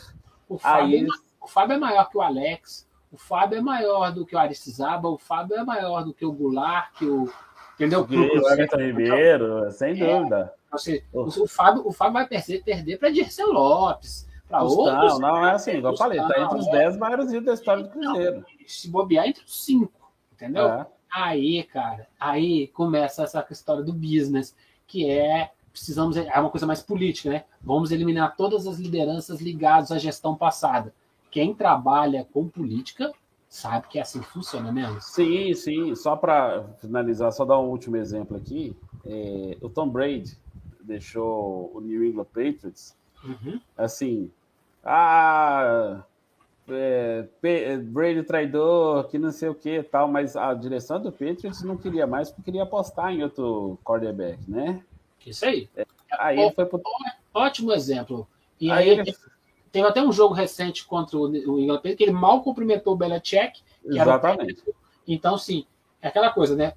O 0.49 0.57
Fábio, 0.57 0.85
aí... 0.85 1.05
é, 1.05 1.07
o 1.39 1.47
Fábio 1.47 1.75
é 1.75 1.79
maior 1.79 2.09
que 2.09 2.17
o 2.17 2.21
Alex, 2.21 2.91
o 3.13 3.17
Fábio 3.17 3.59
é 3.59 3.61
maior 3.61 4.11
do 4.11 4.25
que 4.25 4.35
o 4.35 4.39
Aristizaba, 4.39 5.07
o 5.07 5.19
Fábio 5.19 5.55
é 5.55 5.63
maior 5.63 6.03
do 6.03 6.11
que 6.11 6.25
o 6.25 6.31
Goulart, 6.31 6.91
que 6.97 7.05
o. 7.05 7.31
Entendeu? 7.75 8.07
O 8.09 8.51
Everton 8.51 8.77
Ribeiro, 8.77 9.71
sem 9.71 10.01
é, 10.01 10.17
dúvida. 10.17 10.51
Assim, 10.71 10.99
o, 11.13 11.21
o, 11.21 11.47
Fábio, 11.47 11.87
o 11.87 11.91
Fábio 11.91 12.13
vai 12.13 12.27
perder, 12.27 12.63
perder 12.63 12.97
para 12.97 13.11
Dirceu 13.11 13.51
Lopes. 13.51 14.27
Para 14.49 14.63
outros. 14.63 15.19
Não, 15.19 15.45
é 15.45 15.51
assim, 15.51 15.77
igual 15.77 15.93
eu 15.93 15.97
falei, 15.97 16.19
está 16.19 16.41
entre 16.41 16.57
os 16.57 16.65
10 16.65 16.95
é. 16.95 16.97
maiores 16.97 17.27
ídolos 17.27 17.45
da 17.45 17.53
história 17.53 17.83
do 17.83 17.89
Cruzeiro. 17.89 18.35
Não, 18.37 18.45
se 18.67 18.89
bobear 18.89 19.27
entre 19.27 19.43
os 19.43 19.63
5, 19.63 19.91
entendeu? 20.33 20.67
É. 20.67 20.87
Aí, 21.11 21.63
cara, 21.65 22.07
aí 22.19 22.67
começa 22.69 23.23
essa 23.23 23.45
história 23.51 23.83
do 23.83 23.93
business, 23.93 24.55
que 24.87 25.07
é 25.07 25.51
precisamos 25.71 26.17
é 26.17 26.39
uma 26.39 26.51
coisa 26.51 26.67
mais 26.67 26.81
política, 26.81 27.29
né? 27.29 27.45
Vamos 27.61 27.91
eliminar 27.91 28.35
todas 28.35 28.67
as 28.67 28.77
lideranças 28.77 29.41
ligadas 29.41 29.91
à 29.91 29.97
gestão 29.97 30.35
passada 30.35 30.93
quem 31.33 31.51
trabalha 31.51 32.27
com 32.31 32.47
política 32.47 33.11
sabe 33.49 33.87
que 33.87 33.97
é 33.97 34.03
assim 34.03 34.21
que 34.21 34.27
funciona 34.27 34.71
mesmo. 34.71 35.01
Sim, 35.01 35.51
sim. 35.55 35.95
Só 35.95 36.15
para 36.15 36.63
finalizar, 36.79 37.31
só 37.31 37.43
dar 37.43 37.59
um 37.59 37.69
último 37.69 37.97
exemplo 37.97 38.37
aqui. 38.37 38.77
É, 39.03 39.57
o 39.59 39.67
Tom 39.67 39.89
Brady 39.89 40.37
deixou 40.79 41.71
o 41.73 41.81
New 41.81 42.05
England 42.05 42.25
Patriots 42.25 42.95
uhum. 43.23 43.59
assim. 43.75 44.31
Ah, 44.83 46.03
é, 46.69 47.27
Brady 47.77 48.21
traidor, 48.21 49.07
que 49.09 49.17
não 49.17 49.31
sei 49.31 49.49
o 49.49 49.55
que 49.55 49.81
tal, 49.81 50.07
mas 50.07 50.35
a 50.35 50.53
direção 50.53 51.01
do 51.01 51.11
Patriots 51.11 51.63
não 51.63 51.77
queria 51.77 52.05
mais 52.05 52.29
porque 52.29 52.43
queria 52.43 52.63
apostar 52.63 53.11
em 53.11 53.23
outro 53.23 53.79
quarterback, 53.83 54.39
né? 54.47 54.83
Isso 55.25 55.43
aí. 55.45 55.67
É, 55.75 55.85
aí 56.11 56.39
ele 56.39 56.51
foi 56.51 56.65
pro... 56.67 56.79
Ótimo 57.33 57.71
exemplo. 57.73 58.27
E 58.61 58.69
aí, 58.69 58.91
aí 58.91 58.99
ele... 58.99 59.15
Teve 59.73 59.87
até 59.87 60.03
um 60.03 60.11
jogo 60.11 60.35
recente 60.35 60.85
contra 60.85 61.17
o, 61.17 61.23
o 61.23 61.59
Inglaterra 61.59 61.95
que 61.95 62.03
ele 62.03 62.11
mal 62.11 62.43
cumprimentou 62.43 62.93
o 62.93 62.95
Belichick. 62.95 63.59
Exatamente. 63.83 64.63
então, 65.07 65.35
sim, 65.35 65.65
é 65.99 66.09
aquela 66.09 66.29
coisa, 66.29 66.55
né? 66.55 66.73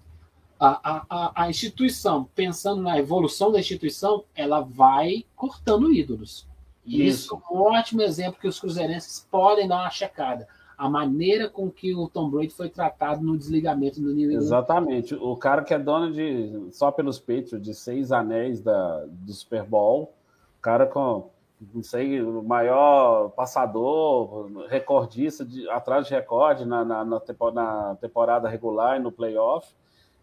A, 0.59 1.05
a, 1.11 1.43
a 1.43 1.51
instituição, 1.51 2.27
pensando 2.35 2.81
na 2.81 2.99
evolução 2.99 3.53
da 3.53 3.61
instituição, 3.61 4.25
ela 4.35 4.63
vai 4.63 5.27
cortando 5.37 5.93
ídolos. 5.93 6.49
E 6.87 7.07
isso. 7.07 7.35
isso 7.35 7.43
é 7.51 7.55
um 7.55 7.59
ótimo 7.59 8.01
exemplo 8.01 8.41
que 8.41 8.49
os 8.49 8.59
cruzeirenses 8.59 9.29
podem 9.31 9.69
dar 9.69 9.83
uma 9.83 9.91
checada. 9.91 10.49
A 10.79 10.89
maneira 10.89 11.51
com 11.51 11.71
que 11.71 11.95
o 11.95 12.09
Tom 12.09 12.31
Brady 12.31 12.55
foi 12.55 12.71
tratado 12.71 13.23
no 13.23 13.37
desligamento 13.37 14.01
do 14.01 14.15
New 14.15 14.31
England. 14.31 14.43
Exatamente. 14.43 15.15
O 15.15 15.37
cara 15.37 15.63
que 15.63 15.75
é 15.75 15.79
dono 15.79 16.11
de, 16.11 16.71
só 16.73 16.91
pelos 16.91 17.19
peitos, 17.19 17.61
de 17.61 17.75
seis 17.75 18.11
anéis 18.11 18.63
da, 18.63 19.05
do 19.07 19.35
Super 19.35 19.65
Bowl, 19.65 20.15
o 20.59 20.63
cara 20.63 20.87
com 20.87 21.29
não 21.73 21.83
sei, 21.83 22.21
o 22.21 22.43
maior 22.43 23.31
passador, 23.31 24.67
recordista, 24.69 25.45
de, 25.45 25.69
atrás 25.71 26.07
de 26.07 26.15
recorde 26.15 26.65
na, 26.65 26.85
na, 26.85 27.05
na, 27.05 27.97
temporada 28.01 28.49
regular 28.49 28.97
e 28.97 29.03
no 29.03 29.11
playoff, 29.11 29.69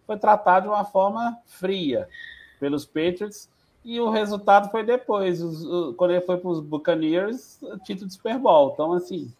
foi 0.06 0.18
tratado 0.18 0.68
de 0.68 0.70
uma 0.70 0.86
forma 0.86 1.38
fria 1.46 2.08
pelos 2.60 2.86
Patriots 2.86 3.50
e 3.84 4.00
o 4.00 4.10
resultado 4.10 4.70
foi 4.70 4.84
depois, 4.84 5.42
os, 5.42 5.96
quando 5.96 6.12
ele 6.12 6.22
foi 6.22 6.38
para 6.38 6.50
os 6.50 6.60
Buccaneers, 6.60 7.60
título 7.84 8.08
de 8.08 8.14
Super 8.14 8.38
Bowl. 8.38 8.72
Então, 8.74 8.94
assim, 8.94 9.34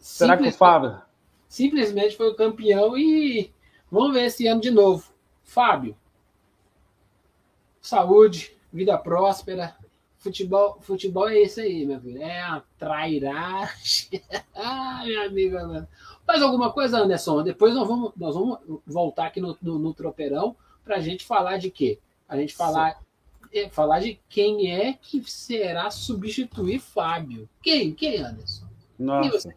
será 0.00 0.36
que 0.36 0.48
o 0.48 0.52
Fábio... 0.52 1.00
Simplesmente 1.48 2.16
foi 2.16 2.30
o 2.30 2.34
campeão 2.34 2.98
e 2.98 3.52
vamos 3.88 4.12
ver 4.12 4.24
esse 4.24 4.46
ano 4.48 4.60
de 4.60 4.72
novo. 4.72 5.08
Fábio, 5.44 5.96
saúde, 7.80 8.56
vida 8.72 8.98
próspera, 8.98 9.76
Futebol, 10.24 10.78
futebol 10.80 11.28
é 11.28 11.42
isso 11.42 11.60
aí, 11.60 11.84
meu 11.84 12.00
filho. 12.00 12.22
É 12.22 12.40
a 12.40 12.62
trairagem. 12.78 14.22
ah, 14.56 15.02
meu 15.04 15.22
amigo. 15.26 15.56
Mano. 15.56 15.86
Mais 16.26 16.40
alguma 16.40 16.72
coisa, 16.72 16.96
Anderson? 16.96 17.42
Depois 17.42 17.74
nós 17.74 17.86
vamos, 17.86 18.12
nós 18.16 18.34
vamos 18.34 18.58
voltar 18.86 19.26
aqui 19.26 19.38
no, 19.38 19.54
no, 19.60 19.78
no 19.78 19.92
tropeirão 19.92 20.56
para 20.82 20.96
a 20.96 21.00
gente 21.00 21.26
falar 21.26 21.58
de 21.58 21.70
quê? 21.70 21.98
A 22.26 22.38
gente 22.38 22.54
falar, 22.54 22.98
é, 23.52 23.68
falar 23.68 24.00
de 24.00 24.18
quem 24.30 24.72
é 24.72 24.94
que 24.94 25.22
será 25.30 25.90
substituir 25.90 26.78
Fábio. 26.78 27.46
Quem? 27.62 27.92
Quem, 27.92 28.20
Anderson? 28.20 28.64
Nossa. 28.98 29.54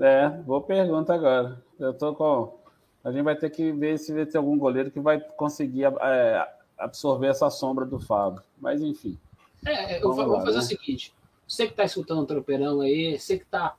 É, 0.00 0.30
boa 0.30 0.62
pergunta 0.62 1.12
agora. 1.12 1.62
Eu 1.78 1.92
tô 1.92 2.14
com. 2.14 2.58
A 3.04 3.12
gente 3.12 3.22
vai 3.22 3.36
ter 3.36 3.50
que 3.50 3.72
ver 3.72 3.98
se 3.98 4.10
vai 4.14 4.24
ter 4.24 4.38
algum 4.38 4.56
goleiro 4.56 4.90
que 4.90 5.00
vai 5.00 5.20
conseguir 5.20 5.84
é, 5.84 6.48
absorver 6.78 7.26
essa 7.26 7.50
sombra 7.50 7.84
do 7.84 8.00
Fábio. 8.00 8.42
Mas 8.58 8.80
enfim. 8.80 9.18
É, 9.66 10.02
eu 10.02 10.12
vou, 10.12 10.40
fazer 10.40 10.58
né? 10.58 10.58
o 10.58 10.62
seguinte: 10.62 11.12
você 11.46 11.66
que 11.66 11.72
está 11.72 11.84
escutando 11.84 12.20
o 12.20 12.26
Tropeirão 12.26 12.80
aí, 12.80 13.18
você 13.18 13.36
que 13.36 13.44
está 13.44 13.76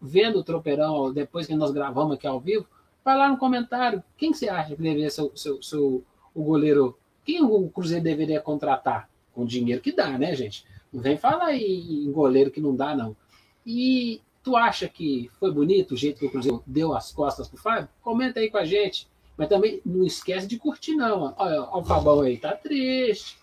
vendo 0.00 0.38
o 0.38 0.44
Tropeirão 0.44 1.12
depois 1.12 1.46
que 1.46 1.54
nós 1.54 1.70
gravamos 1.70 2.16
aqui 2.16 2.26
ao 2.26 2.40
vivo, 2.40 2.66
vai 3.04 3.16
lá 3.16 3.28
no 3.28 3.36
comentário. 3.36 4.02
Quem 4.16 4.32
você 4.32 4.48
acha 4.48 4.74
que 4.74 4.82
deveria 4.82 5.10
ser 5.10 5.22
o, 5.22 5.36
seu, 5.36 5.62
seu, 5.62 6.04
o 6.34 6.42
goleiro? 6.42 6.98
Quem 7.24 7.42
o 7.42 7.68
Cruzeiro 7.68 8.02
deveria 8.02 8.40
contratar? 8.40 9.08
Com 9.32 9.42
o 9.42 9.46
dinheiro 9.46 9.80
que 9.80 9.92
dá, 9.92 10.18
né, 10.18 10.34
gente? 10.34 10.66
Não 10.92 11.00
vem 11.00 11.16
falar 11.16 11.54
em 11.54 12.10
goleiro 12.10 12.50
que 12.50 12.60
não 12.60 12.74
dá, 12.74 12.96
não. 12.96 13.16
E 13.64 14.20
tu 14.42 14.56
acha 14.56 14.88
que 14.88 15.30
foi 15.38 15.52
bonito 15.52 15.92
o 15.92 15.96
jeito 15.96 16.18
que 16.18 16.26
o 16.26 16.30
Cruzeiro 16.30 16.62
deu 16.66 16.92
as 16.94 17.12
costas 17.12 17.46
pro 17.46 17.56
Fábio? 17.56 17.88
Comenta 18.02 18.40
aí 18.40 18.50
com 18.50 18.58
a 18.58 18.64
gente. 18.64 19.06
Mas 19.36 19.48
também 19.48 19.80
não 19.86 20.04
esquece 20.04 20.46
de 20.46 20.58
curtir, 20.58 20.96
não. 20.96 21.34
Olha, 21.38 21.62
olha 21.62 21.82
o 21.82 21.84
Fabão 21.84 22.20
aí, 22.20 22.36
tá 22.36 22.52
triste. 22.52 23.38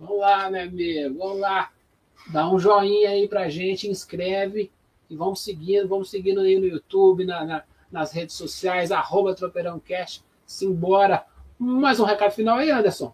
Vamos 0.00 0.18
lá, 0.18 0.48
meu 0.48 0.62
amigo, 0.62 1.18
vamos 1.18 1.40
lá. 1.40 1.70
Dá 2.32 2.50
um 2.50 2.58
joinha 2.58 3.10
aí 3.10 3.28
pra 3.28 3.50
gente, 3.50 3.86
inscreve 3.86 4.72
e 5.10 5.14
vamos 5.14 5.44
seguindo, 5.44 5.86
vamos 5.86 6.10
seguindo 6.10 6.40
aí 6.40 6.58
no 6.58 6.64
YouTube, 6.64 7.26
na, 7.26 7.44
na, 7.44 7.62
nas 7.92 8.10
redes 8.10 8.34
sociais, 8.34 8.90
arroba 8.90 9.34
TropeirãoCast. 9.34 10.24
Simbora. 10.46 11.26
Mais 11.58 12.00
um 12.00 12.04
recado 12.04 12.30
final 12.30 12.56
aí, 12.56 12.70
Anderson. 12.70 13.12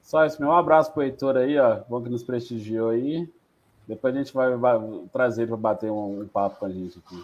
Só 0.00 0.24
isso, 0.24 0.40
meu. 0.40 0.48
Um 0.48 0.56
abraço 0.56 0.90
pro 0.92 1.02
Heitor 1.02 1.36
aí, 1.36 1.58
ó. 1.58 1.80
Bom 1.86 2.02
que 2.02 2.08
nos 2.08 2.22
prestigiou 2.22 2.88
aí. 2.88 3.28
Depois 3.86 4.14
a 4.14 4.18
gente 4.18 4.32
vai, 4.32 4.56
vai 4.56 4.80
trazer 5.12 5.46
para 5.46 5.56
bater 5.58 5.90
um, 5.90 6.22
um, 6.22 6.28
papo 6.28 6.60
com 6.60 6.64
a 6.64 6.70
gente 6.70 6.98
aqui. 6.98 7.22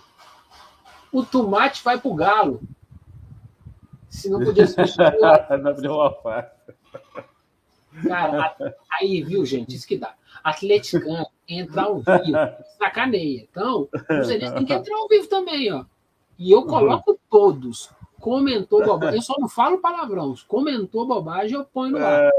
O 1.10 1.24
tomate 1.24 1.82
vai 1.82 1.98
pro 1.98 2.12
galo. 2.12 2.60
Se 4.10 4.28
não 4.28 4.44
podia 4.44 4.66
substituir. 4.66 5.18
não 5.62 5.74
podia 5.74 5.92
uma 5.92 6.10
Cara, 8.06 8.54
aí, 8.90 9.22
viu, 9.22 9.44
gente? 9.44 9.74
Isso 9.74 9.87
que 9.87 9.96
dá. 9.96 10.14
Atleticano 10.42 11.26
entrar 11.48 11.84
ao 11.84 11.98
vivo, 11.98 12.38
sacaneia. 12.78 13.46
Então, 13.50 13.88
vocês 14.08 14.52
têm 14.52 14.64
que 14.64 14.72
entrar 14.72 14.96
ao 14.96 15.08
vivo 15.08 15.28
também, 15.28 15.72
ó. 15.72 15.84
E 16.38 16.52
eu 16.52 16.64
coloco 16.64 17.18
todos. 17.28 17.90
Comentou 18.20 18.84
bobagem. 18.84 19.16
Eu 19.16 19.22
só 19.22 19.34
não 19.38 19.48
falo 19.48 19.78
palavrão. 19.78 20.34
Comentou 20.46 21.06
bobagem, 21.06 21.57
eu 21.57 21.64
ponho 21.64 21.92
no 21.92 22.05
ar. 22.05 22.30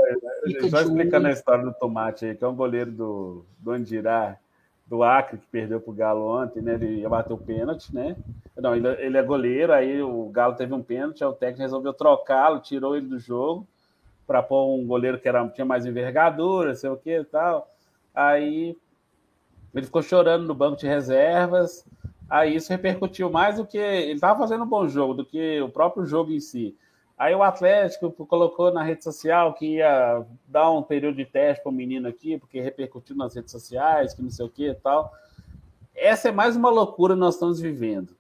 É, 0.46 0.70
só 0.70 0.82
explicando 0.82 1.28
a 1.28 1.32
história 1.32 1.66
do 1.66 1.74
Tomate 1.74 2.26
aí, 2.26 2.36
que 2.36 2.44
é 2.44 2.48
um 2.48 2.56
goleiro 2.56 2.92
do, 2.92 3.46
do 3.58 3.72
Andirá, 3.72 4.38
do 4.86 5.04
Acre, 5.04 5.38
que 5.38 5.48
perdeu 5.48 5.80
pro 5.80 5.94
Galo 5.94 6.42
ontem, 6.42 6.62
né? 6.62 6.74
Ele 6.74 7.02
ia 7.02 7.10
bater 7.10 7.34
o 7.34 7.38
pênalti, 7.38 7.94
né? 7.94 8.16
Não, 8.58 8.76
ele, 8.76 8.88
ele 9.00 9.18
é 9.18 9.24
goleiro, 9.24 9.72
aí 9.72 10.02
o 10.02 10.30
Galo 10.30 10.56
teve 10.56 10.74
um 10.74 10.84
pênalti, 10.84 11.24
aí 11.24 11.30
o 11.30 11.34
técnico 11.34 11.62
resolveu 11.62 11.94
trocá-lo, 11.94 12.60
tirou 12.60 12.96
ele 12.96 13.08
do 13.08 13.20
jogo 13.20 13.66
para 14.30 14.44
pôr 14.44 14.76
um 14.76 14.86
goleiro 14.86 15.20
que 15.20 15.28
era, 15.28 15.48
tinha 15.50 15.66
mais 15.66 15.88
envergadura, 15.88 16.76
sei 16.76 16.88
o 16.88 16.96
que 16.96 17.18
e 17.18 17.24
tal. 17.24 17.68
Aí 18.14 18.78
ele 19.74 19.86
ficou 19.88 20.04
chorando 20.04 20.46
no 20.46 20.54
banco 20.54 20.78
de 20.78 20.86
reservas. 20.86 21.84
Aí 22.30 22.56
isso 22.56 22.72
repercutiu 22.72 23.32
mais 23.32 23.58
do 23.58 23.66
que. 23.66 23.80
Ele 23.80 24.14
estava 24.14 24.38
fazendo 24.38 24.66
um 24.66 24.68
bom 24.68 24.88
jogo 24.88 25.16
do 25.16 25.26
que 25.26 25.60
o 25.62 25.68
próprio 25.68 26.06
jogo 26.06 26.32
em 26.32 26.40
si. 26.40 26.78
Aí 27.18 27.34
o 27.34 27.42
Atlético 27.42 28.12
colocou 28.28 28.72
na 28.72 28.84
rede 28.84 29.04
social 29.04 29.56
que 29.56 29.78
ia 29.78 30.24
dar 30.48 30.70
um 30.70 30.84
período 30.84 31.16
de 31.16 31.26
teste 31.26 31.64
para 31.64 31.72
o 31.72 31.74
menino 31.74 32.08
aqui, 32.08 32.38
porque 32.38 32.62
repercutiu 32.62 33.16
nas 33.16 33.34
redes 33.34 33.52
sociais, 33.52 34.14
que 34.14 34.22
não 34.22 34.30
sei 34.30 34.46
o 34.46 34.50
que 34.50 34.70
e 34.70 34.76
tal. 34.76 35.12
Essa 35.96 36.30
é 36.30 36.32
mais 36.32 36.56
uma 36.56 36.70
loucura 36.70 37.16
que 37.16 37.20
nós 37.20 37.34
estamos 37.34 37.60
vivendo. 37.60 38.16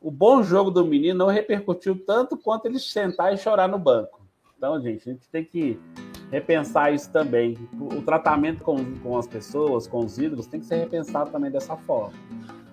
O 0.00 0.10
bom 0.10 0.42
jogo 0.42 0.72
do 0.72 0.84
menino 0.84 1.20
não 1.20 1.28
repercutiu 1.28 1.96
tanto 2.04 2.36
quanto 2.36 2.66
ele 2.66 2.80
sentar 2.80 3.32
e 3.32 3.38
chorar 3.38 3.68
no 3.68 3.78
banco. 3.78 4.23
Então, 4.64 4.80
gente, 4.80 5.10
a 5.10 5.12
gente 5.12 5.28
tem 5.28 5.44
que 5.44 5.78
repensar 6.30 6.90
isso 6.90 7.10
também. 7.12 7.54
O 7.78 8.00
tratamento 8.00 8.62
com, 8.62 8.82
com 9.00 9.18
as 9.18 9.26
pessoas, 9.26 9.86
com 9.86 9.98
os 9.98 10.16
ídolos, 10.16 10.46
tem 10.46 10.58
que 10.58 10.64
ser 10.64 10.76
repensado 10.76 11.30
também 11.30 11.50
dessa 11.50 11.76
forma 11.76 12.12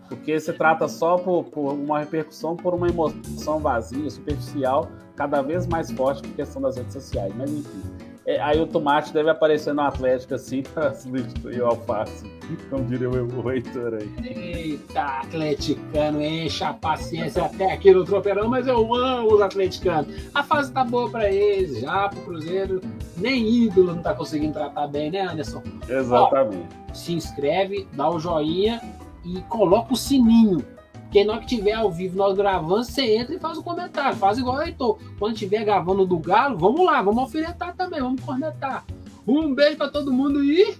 porque 0.07 0.37
se 0.41 0.51
trata 0.51 0.89
só 0.89 1.17
por, 1.17 1.45
por, 1.45 1.71
uma 1.71 1.99
repercussão 1.99 2.53
por 2.53 2.73
uma 2.73 2.89
emoção 2.89 3.59
vazia, 3.59 4.09
superficial, 4.09 4.91
cada 5.15 5.41
vez 5.41 5.65
mais 5.65 5.89
forte 5.89 6.21
a 6.29 6.35
questão 6.35 6.61
das 6.61 6.75
redes 6.75 6.91
sociais. 6.91 7.33
Mas 7.37 7.49
enfim. 7.49 8.10
É, 8.25 8.39
aí 8.39 8.61
o 8.61 8.67
tomate 8.67 9.11
deve 9.11 9.29
aparecer 9.31 9.73
no 9.73 9.81
Atlético 9.81 10.35
assim 10.35 10.61
para 10.73 10.93
substituir 10.93 11.61
o 11.61 11.67
alface, 11.67 12.25
como 12.69 12.85
diria 12.85 13.09
o 13.09 13.51
Heitor 13.51 13.95
aí. 13.95 14.09
Eita, 14.23 15.01
atleticano, 15.21 16.21
enche 16.21 16.63
a 16.63 16.73
paciência 16.73 17.43
até 17.43 17.73
aqui 17.73 17.91
no 17.91 18.05
Tropeirão, 18.05 18.47
mas 18.47 18.67
eu 18.67 18.93
amo 18.93 19.33
os 19.33 19.41
atleticanos. 19.41 20.29
A 20.33 20.43
fase 20.43 20.71
tá 20.71 20.83
boa 20.83 21.09
para 21.09 21.31
eles, 21.31 21.79
já 21.79 22.09
pro 22.09 22.21
Cruzeiro, 22.21 22.79
nem 23.17 23.47
ídolo 23.65 23.95
não 23.95 24.03
tá 24.03 24.13
conseguindo 24.13 24.53
tratar 24.53 24.87
bem, 24.87 25.09
né, 25.09 25.21
Anderson? 25.21 25.63
Exatamente. 25.89 26.67
Ó, 26.89 26.93
se 26.93 27.13
inscreve, 27.13 27.87
dá 27.93 28.09
o 28.09 28.19
joinha 28.19 28.81
e 29.25 29.41
coloca 29.43 29.93
o 29.93 29.97
sininho. 29.97 30.63
Porque 31.11 31.25
na 31.25 31.39
que 31.39 31.45
tiver 31.45 31.73
ao 31.73 31.91
vivo 31.91 32.15
nós 32.15 32.37
gravando, 32.37 32.85
você 32.85 33.17
entra 33.17 33.35
e 33.35 33.39
faz 33.39 33.57
o 33.57 33.59
um 33.59 33.63
comentário. 33.63 34.15
Faz 34.15 34.37
igual 34.37 34.55
o 34.55 34.61
Heitor. 34.61 34.97
Quando 35.19 35.35
tiver 35.35 35.65
gravando 35.65 36.05
do 36.05 36.17
Galo, 36.17 36.57
vamos 36.57 36.85
lá, 36.85 37.01
vamos 37.01 37.19
alfinetar 37.19 37.75
também, 37.75 37.99
vamos 37.99 38.21
cornetar. 38.21 38.85
Um 39.27 39.53
beijo 39.53 39.75
para 39.75 39.91
todo 39.91 40.13
mundo 40.13 40.41
e. 40.41 40.73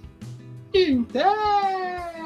Inter! 0.74 2.21